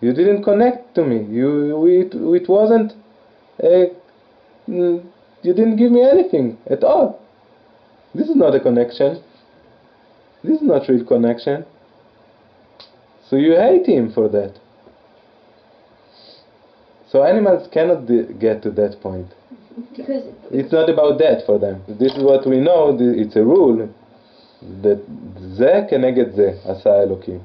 [0.00, 1.24] You didn't connect to me.
[1.24, 2.92] You it, it wasn't
[3.60, 3.92] a,
[4.68, 5.04] mm,
[5.42, 7.20] you didn't give me anything at all.
[8.14, 9.22] This is not a connection.
[10.44, 11.64] This is not real connection.
[13.28, 14.58] So you hate him for that.
[17.08, 18.06] So animals cannot
[18.38, 19.28] get to that point.
[19.90, 21.82] Because It's not about that for them.
[21.88, 22.96] This is what we know.
[22.98, 23.88] It's a rule
[25.37, 27.39] זה כנגד זה עשה אלוקים.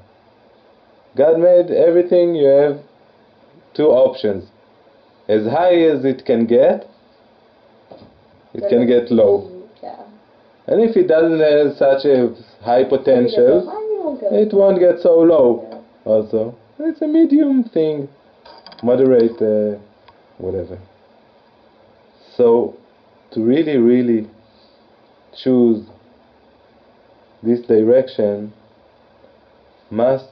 [1.16, 2.34] God made everything.
[2.34, 2.76] You have
[3.74, 4.44] two options.
[5.28, 6.86] As high as it can get,
[8.54, 9.34] it can get low.
[9.82, 10.04] Yeah.
[10.66, 13.54] And if it doesn't have such a high potential,
[14.32, 15.48] it won't get so low.
[15.68, 16.12] Yeah.
[16.12, 18.08] Also, it's a medium thing,
[18.82, 19.78] moderate, uh,
[20.38, 20.78] whatever.
[22.36, 22.74] So,
[23.32, 24.28] to really, really
[25.36, 25.86] choose
[27.43, 28.53] this direction
[29.89, 30.31] must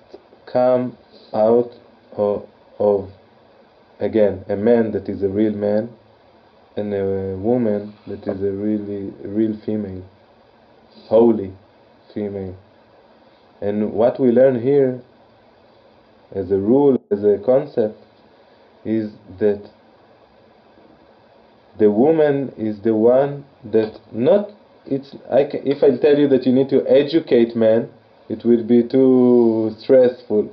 [0.51, 0.97] come
[1.33, 1.71] out
[2.17, 2.47] of,
[2.79, 3.09] of
[3.99, 5.89] again a man that is a real man
[6.75, 10.03] and a woman that is a really real female
[11.07, 11.53] holy
[12.13, 12.55] female.
[13.61, 15.01] And what we learn here
[16.33, 17.97] as a rule as a concept
[18.83, 19.69] is that
[21.77, 24.51] the woman is the one that not
[24.87, 27.89] it's I ca if I tell you that you need to educate men
[28.29, 30.49] it will be too stressful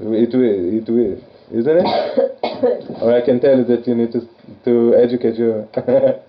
[0.00, 1.16] it will it will
[1.58, 4.20] isn't it or I can tell you that you need to
[4.64, 5.66] to educate your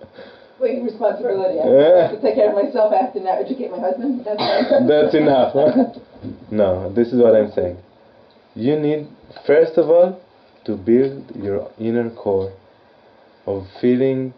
[0.60, 1.58] Wait, responsibility.
[1.58, 2.08] I Yeah.
[2.08, 2.92] have to take care of myself.
[2.92, 4.20] I have to now educate my husband.
[4.26, 4.38] That's.
[4.92, 5.54] That's enough.
[6.50, 7.78] no, this is what I'm saying.
[8.54, 9.08] You need,
[9.46, 10.20] first of all,
[10.66, 12.52] to build your inner core
[13.46, 14.34] of feeling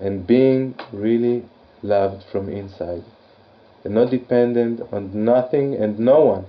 [0.00, 1.44] and being really
[1.82, 3.04] loved from inside.
[3.84, 6.46] And not dependent on nothing and no one.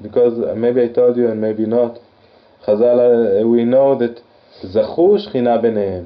[0.00, 1.98] Because uh, maybe I told you and maybe not.
[2.66, 4.22] Chazal, uh, we know that
[4.62, 6.04] זכו שכינה ביניהם.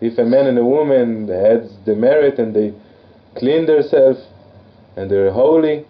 [0.00, 2.74] If a man and a woman had the merit and they
[3.36, 4.20] clean themselves
[4.96, 5.86] and they're holy,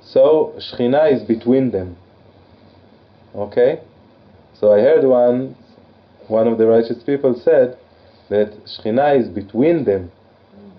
[0.00, 1.96] so Shekhinah is between them.
[3.34, 3.80] Okay?
[4.54, 5.56] So I heard one,
[6.28, 7.78] one of the righteous people said
[8.33, 10.11] that Shekhinah is between them.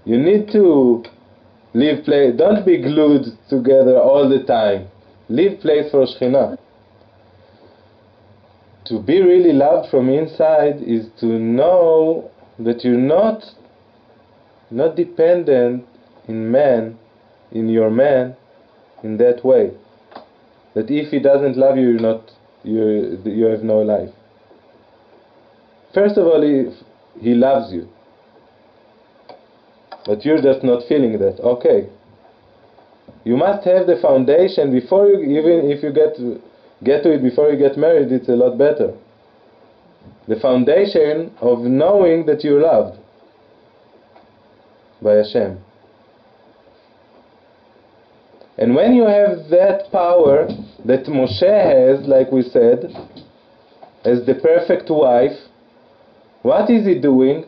[0.05, 1.05] You need to
[1.73, 4.89] leave place, don't be glued together all the time.
[5.29, 6.59] Leave place for Shekhinah.
[8.87, 12.29] To be really loved from inside is to know
[12.59, 13.45] that you're not
[14.71, 15.87] not dependent
[16.27, 16.99] in man,
[17.53, 18.37] in your man,
[19.05, 19.71] in that way.
[20.75, 22.33] That if he doesn't love you, you're not
[22.65, 24.11] you you have no life.
[25.95, 26.75] First of all, if
[27.21, 27.89] he loves you,
[30.07, 31.41] but you're just not feeling that.
[31.41, 31.89] Okay.
[33.25, 36.41] You must have the foundation before you even if you get to,
[36.83, 38.13] get to it before you get married.
[38.13, 38.95] It's a lot better.
[40.29, 42.99] The foundation of knowing that you're loved
[45.03, 45.59] by Hashem.
[48.57, 50.47] And when you have that power
[50.85, 52.85] that Moshe has, like we said,
[54.05, 55.37] as the perfect wife,
[56.45, 57.47] what is he doing?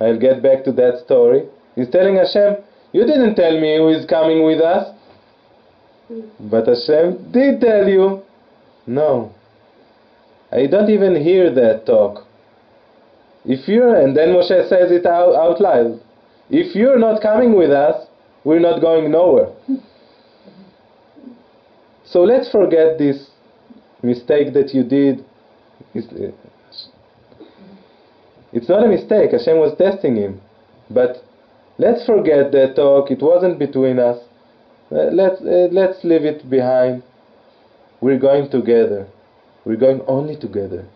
[0.00, 1.42] I'll get back to that story.
[1.74, 2.56] He's telling Hashem,
[2.92, 4.96] You didn't tell me who is coming with us.
[6.08, 6.20] Hmm.
[6.40, 8.22] But Hashem did tell you.
[8.86, 9.34] No.
[10.50, 12.24] I don't even hear that talk.
[13.44, 16.00] If you're, and then Moshe says it out, out loud.
[16.48, 18.06] If you're not coming with us,
[18.42, 19.52] we're not going nowhere.
[22.06, 23.28] So let's forget this
[24.02, 25.26] mistake that you did.
[25.94, 26.88] It's,
[28.68, 29.32] not a mistake.
[29.32, 30.40] Hashem was testing him.
[30.90, 31.22] But
[31.78, 33.10] let's forget that talk.
[33.10, 34.18] It wasn't between us.
[34.90, 37.02] Let's, uh, let's leave it behind.
[38.00, 39.06] We're going together.
[39.64, 40.86] We're going only together.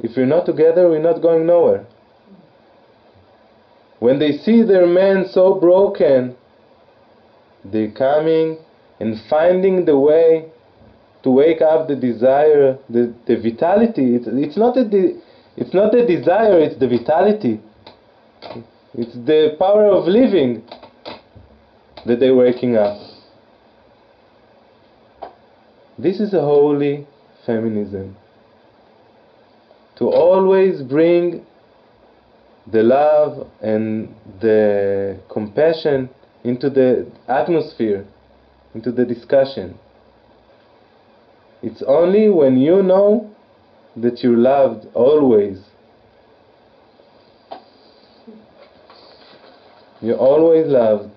[0.00, 1.86] If we're not together, we're not going nowhere.
[3.98, 6.36] When they see their man so broken,
[7.64, 8.58] they're coming
[9.00, 10.50] and finding the way
[11.26, 14.14] to wake up the desire, the, the vitality.
[14.14, 15.20] It's, it's, not de-
[15.56, 17.60] it's not the desire, it's the vitality.
[18.94, 20.62] It's the power of living
[22.06, 22.96] that they're waking up.
[25.98, 27.08] This is a holy
[27.44, 28.16] feminism.
[29.98, 31.44] To always bring
[32.70, 36.08] the love and the compassion
[36.44, 38.06] into the atmosphere,
[38.76, 39.76] into the discussion.
[41.66, 43.28] It's only when you know
[43.96, 45.58] that you're loved always.
[50.00, 51.10] You're always loved.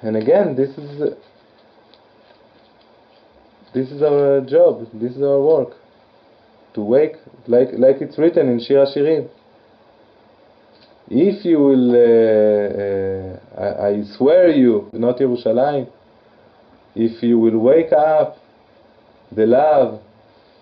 [0.00, 1.14] And again, this is
[3.74, 4.86] this is our job.
[4.94, 5.74] This is our work.
[6.76, 7.16] To wake,
[7.46, 9.28] like like it's written in Shir Hashirim.
[11.10, 15.90] If you will, uh, uh, I, I swear you, bnot Yerushalayim,
[16.94, 18.38] if you will wake up
[19.32, 20.00] the love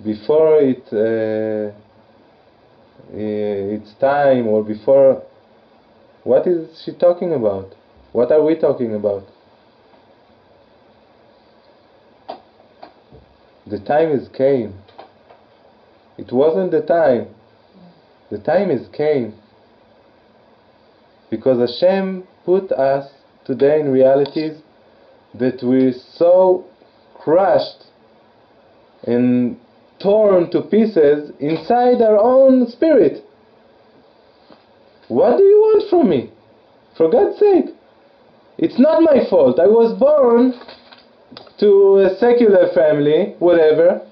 [0.04, 1.74] before it uh,
[3.14, 5.22] it's time or before
[6.24, 7.74] what is she talking about?
[8.12, 9.24] What are we talking about?
[13.66, 14.82] The time is came
[16.18, 17.34] it wasn't the time.
[18.30, 19.34] The time is came
[21.30, 23.10] because Hashem put us
[23.44, 24.60] today in realities
[25.34, 26.64] that we're so
[27.14, 27.84] crushed
[29.04, 29.58] and
[30.00, 33.24] torn to pieces inside our own spirit.
[35.08, 36.32] What do you want from me?
[36.96, 37.74] For God's sake.
[38.58, 39.58] It's not my fault.
[39.58, 40.54] I was born
[41.58, 44.06] to a secular family, whatever.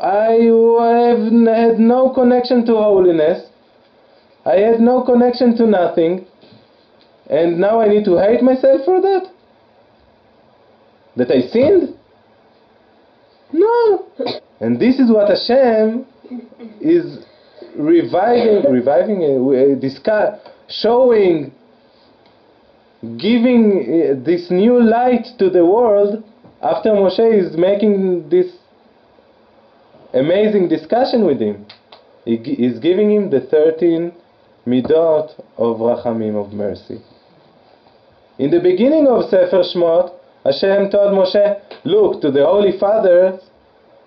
[0.00, 0.32] I
[1.08, 3.48] have had no connection to holiness.
[4.44, 6.26] I had no connection to nothing.
[7.28, 9.30] And now I need to hate myself for that?
[11.18, 11.98] That I sinned?
[13.52, 14.06] No.
[14.60, 16.06] And this is what Hashem
[16.80, 17.24] is
[17.76, 20.38] reviving, reviving, uh, discuss,
[20.68, 21.52] showing,
[23.16, 26.22] giving uh, this new light to the world
[26.62, 28.46] after Moshe is making this
[30.14, 31.66] amazing discussion with him.
[32.24, 34.12] He is giving him the 13
[34.66, 37.00] midot of rachamim, of mercy.
[38.38, 43.40] In the beginning of Sefer Shmot, Hashem told Moshe, look, to the Holy Fathers,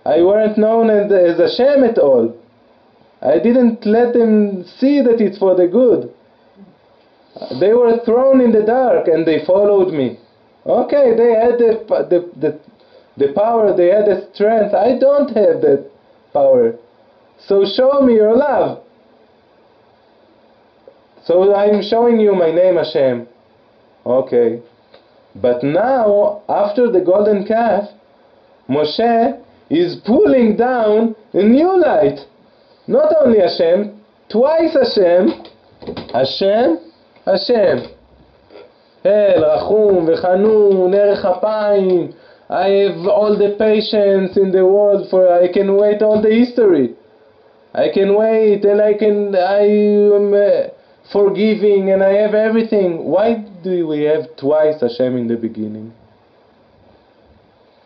[0.05, 2.35] I weren't known as, as Hashem at all.
[3.21, 6.11] I didn't let them see that it's for the good.
[7.59, 10.19] They were thrown in the dark and they followed me.
[10.65, 12.59] Okay, they had the, the, the,
[13.17, 14.73] the power, they had the strength.
[14.73, 15.89] I don't have that
[16.33, 16.75] power.
[17.39, 18.83] So show me your love.
[21.23, 23.27] So I'm showing you my name Hashem.
[24.05, 24.61] Okay.
[25.35, 27.89] But now, after the golden calf,
[28.69, 32.19] Moshe is pulling down a new light.
[32.87, 35.29] Not only Hashem, twice Hashem,
[36.13, 36.79] Hashem,
[37.25, 37.91] Hashem.
[39.03, 42.13] El, Rachum, Vechanun, Erech Apayim.
[42.49, 46.95] I have all the patience in the world for I can wait all the history.
[47.73, 50.67] I can wait and I can I am uh,
[51.11, 53.05] forgiving and I have everything.
[53.05, 55.93] Why do we have twice Hashem in the beginning?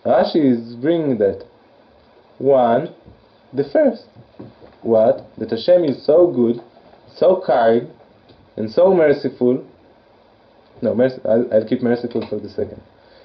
[0.06, 1.46] Rashi is bringing that.
[2.38, 2.94] One,
[3.54, 4.06] the first.
[4.82, 5.26] What?
[5.38, 6.62] That Hashem is so good,
[7.16, 7.90] so kind,
[8.56, 9.66] and so merciful.
[10.82, 12.82] No, merc- I'll, I'll keep merciful for the second.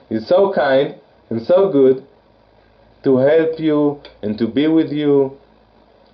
[0.09, 0.95] He's so kind
[1.29, 2.05] and so good
[3.05, 5.37] to help you and to be with you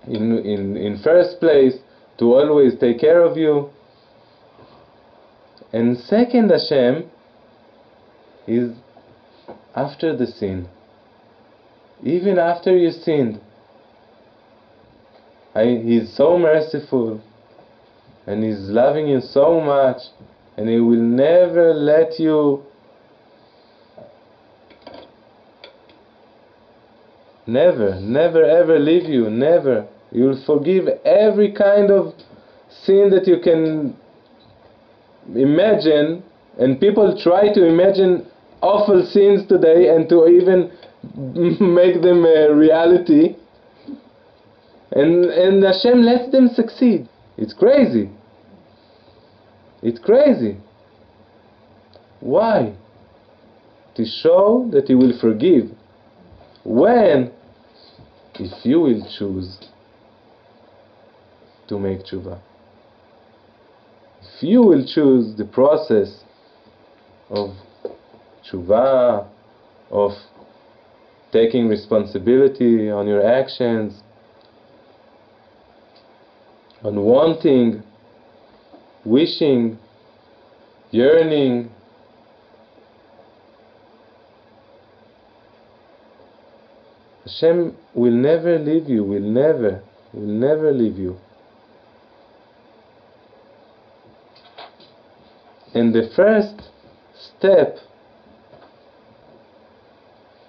[0.07, 1.75] in, in, in first place,
[2.19, 3.71] to always take care of you.
[5.77, 7.11] And second Hashem
[8.47, 8.73] is
[9.75, 10.69] after the sin.
[12.03, 13.43] Even after you sinned,
[15.55, 17.21] I, He's so merciful
[18.27, 20.01] and He's loving you so much
[20.57, 22.65] and He will never let you
[27.47, 29.87] never, never ever leave you, never.
[30.11, 32.15] You'll forgive every kind of
[32.71, 33.99] sin that you can
[35.35, 36.23] imagine
[36.59, 38.27] and people try to imagine
[38.63, 40.71] awful scenes today and to even
[41.75, 43.37] make them a reality.
[44.93, 47.09] And and Hashem lets them succeed.
[47.37, 48.11] It's crazy.
[49.83, 50.57] It's crazy.
[52.21, 52.75] Why?
[53.97, 55.71] To show that he will forgive.
[56.65, 57.33] When?
[58.39, 59.59] If you will choose
[61.69, 62.39] to make tshuva
[64.37, 66.23] if you will choose the process
[67.31, 67.57] of
[68.45, 69.27] tshuva,
[69.91, 70.13] of
[71.33, 74.03] taking responsibility on your actions,
[76.83, 77.83] on wanting,
[79.07, 79.79] wishing,
[80.91, 81.71] yearning,
[87.25, 89.83] Hashem will never leave you, will never,
[90.13, 91.17] will never leave you.
[95.77, 96.71] And the first
[97.13, 97.77] step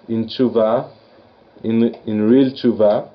[0.08, 0.90] in tshuva,
[1.62, 3.10] in, in real tshuva,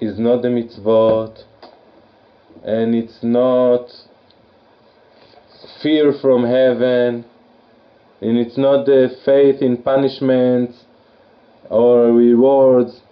[0.00, 1.44] is not the mitzvot,
[2.64, 3.86] and it's not
[5.84, 7.24] fear from heaven,
[8.20, 10.82] and it's not the faith in punishments
[11.70, 13.02] or rewards.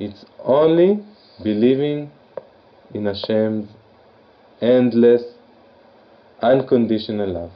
[0.00, 1.04] It's only
[1.44, 2.10] believing
[2.94, 3.68] in Hashem's
[4.60, 5.22] endless,
[6.42, 7.52] unconditional love.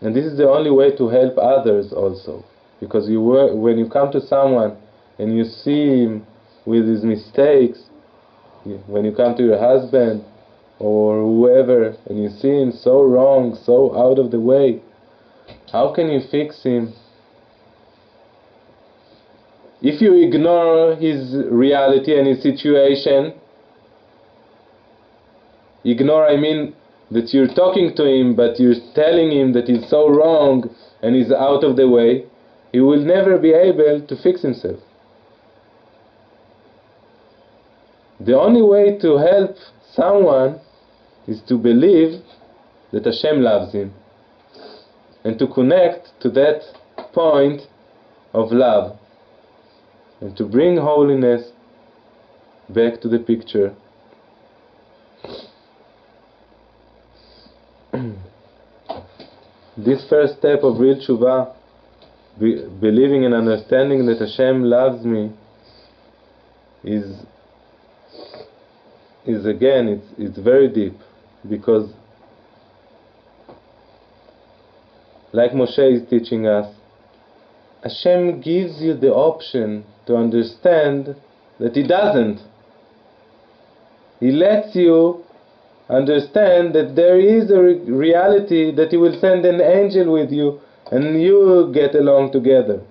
[0.00, 2.44] And this is the only way to help others also.
[2.80, 4.76] Because you were, when you come to someone
[5.18, 6.26] and you see him
[6.66, 7.78] with his mistakes,
[8.86, 10.24] when you come to your husband
[10.78, 14.82] or whoever and you see him so wrong, so out of the way,
[15.70, 16.92] how can you fix him?
[19.84, 23.34] If you ignore his reality and his situation,
[25.84, 26.74] ignore, I mean
[27.10, 31.30] that you're talking to him, but you're telling him that he's so wrong and he's
[31.30, 32.24] out of the way,
[32.72, 34.80] he will never be able to fix himself.
[38.18, 39.54] The only way to help
[39.92, 40.60] someone
[41.28, 42.22] is to believe
[42.90, 43.92] that Hashem loves him
[45.24, 46.62] and to connect to that
[47.12, 47.60] point
[48.32, 48.98] of love
[50.24, 51.52] and to bring holiness
[52.70, 53.74] back to the picture.
[59.76, 61.54] this first step of real tshuva,
[62.40, 65.30] be, believing and understanding that Hashem loves me,
[66.82, 67.20] is
[69.26, 70.94] is again it's it's very deep
[71.48, 71.90] because
[75.32, 76.74] like Moshe is teaching us
[77.82, 81.14] Hashem gives you the option to understand
[81.58, 82.40] that He doesn't.
[84.20, 85.24] He lets you
[85.88, 90.60] understand that there is a re- reality that He will send an angel with you
[90.90, 92.82] and you get along together.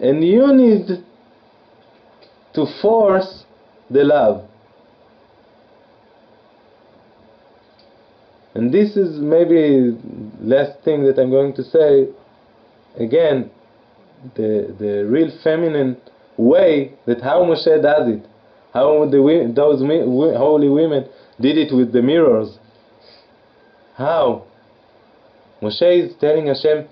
[0.00, 1.04] And you need
[2.54, 3.44] to force
[3.90, 4.48] the love.
[8.54, 9.96] And this is maybe
[10.40, 12.08] last thing that I'm going to say.
[12.96, 13.50] Again,
[14.35, 15.97] the the real feminine
[16.37, 18.25] way that how Moshe does it,
[18.73, 19.79] how the those
[20.37, 21.07] holy women
[21.39, 22.57] did it with the mirrors.
[23.95, 24.43] How?
[25.61, 26.87] Moshe is telling Hashem,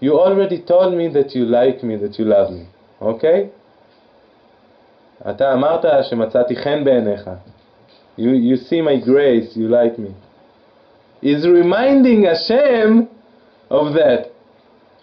[0.00, 2.66] you already told me that you like me, that you love me,
[3.00, 3.50] okay?
[5.30, 7.30] אתה אמרת שמצאתי חן בעיניך.
[8.18, 10.14] You, you see my grace, you like me.
[11.22, 13.08] Is reminding Hashem
[13.70, 14.32] of that.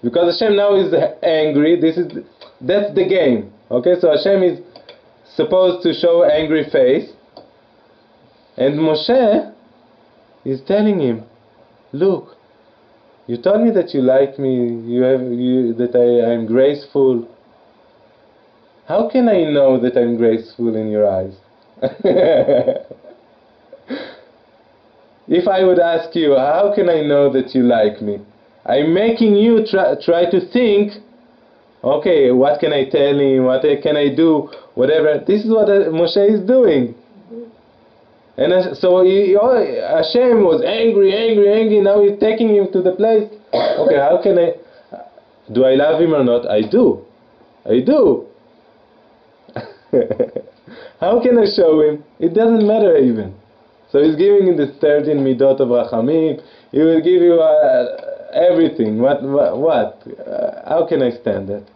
[0.04, 0.92] Because Hashem now is
[1.22, 2.12] angry, this is
[2.60, 3.50] that's the game.
[3.70, 4.60] Okay, so Hashem is
[5.34, 7.10] supposed to show angry face.
[8.58, 9.52] And Moshe
[10.44, 11.24] is telling him,
[11.92, 12.36] Look,
[13.26, 17.26] you told me that you like me, you have you that I am graceful.
[18.86, 21.34] How can I know that I'm graceful in your eyes?
[25.26, 28.18] if I would ask you, how can I know that you like me?
[28.66, 30.92] I'm making you try, try to think,
[31.82, 33.44] okay, what can I tell him?
[33.44, 34.50] What can I do?
[34.74, 35.22] Whatever.
[35.26, 36.94] This is what Moshe is doing.
[38.36, 41.80] And so he, oh, Hashem was angry, angry, angry.
[41.80, 43.30] Now he's taking him to the place.
[43.54, 44.54] Okay, how can I?
[45.52, 46.50] Do I love him or not?
[46.50, 47.04] I do.
[47.66, 48.26] I do.
[51.00, 52.02] how can I show him?
[52.18, 53.34] It doesn't matter even.
[53.92, 56.42] So he's giving him the 13 midot of Rachamim.
[56.72, 59.00] He will give you uh, everything.
[59.00, 59.22] What?
[59.22, 59.58] What?
[59.58, 60.02] what?
[60.18, 61.66] Uh, how can I stand that?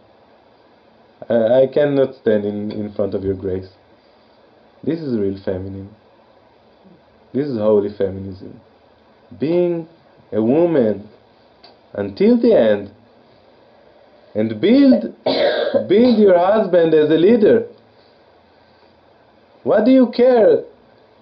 [1.29, 3.69] Uh, I cannot stand in, in front of your grace.
[4.83, 5.89] This is real feminine.
[7.33, 8.59] This is holy feminism.
[9.39, 9.87] Being
[10.31, 11.09] a woman
[11.93, 12.91] until the end
[14.35, 15.15] and build
[15.89, 17.67] build your husband as a leader.
[19.63, 20.63] What do you care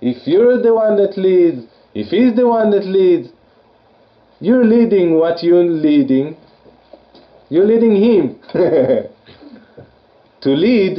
[0.01, 3.29] if you're the one that leads, if he's the one that leads?
[4.40, 6.36] You're leading what you're leading.
[7.48, 8.38] You're leading him.
[10.42, 10.98] to lead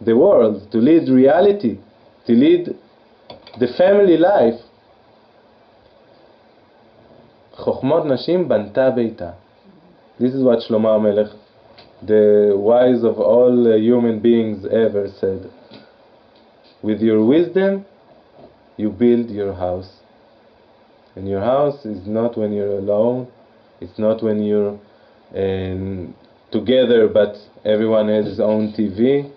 [0.00, 1.78] the world, to lead reality,
[2.26, 2.76] to lead
[3.58, 4.60] the family life.
[7.54, 9.30] חוכמות נשים בנתה ביתה.
[10.18, 11.32] This is what Shlomo HaMelech,
[12.02, 15.50] the wise of all uh, human beings ever said.
[16.82, 17.86] With your wisdom,
[18.76, 19.90] you build your house.
[21.15, 23.27] in your house is not when you're alone,
[23.81, 24.79] it's not when you're
[25.35, 26.15] um,
[26.51, 29.31] together, but everyone has his own TV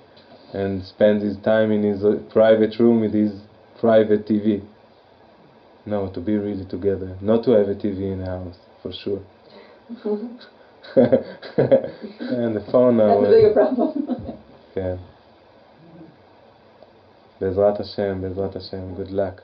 [0.55, 3.33] and spends his time in his uh, private room with his
[3.81, 4.64] private TV.
[5.87, 9.22] No, to be really together, not to have a TV in the house, for sure.
[10.97, 13.20] and the phone now.
[13.20, 14.39] That's a uh, bigger problem.
[14.76, 14.97] yeah.
[17.41, 19.43] Bezrat Hashem, Bezrat Hashem, good luck.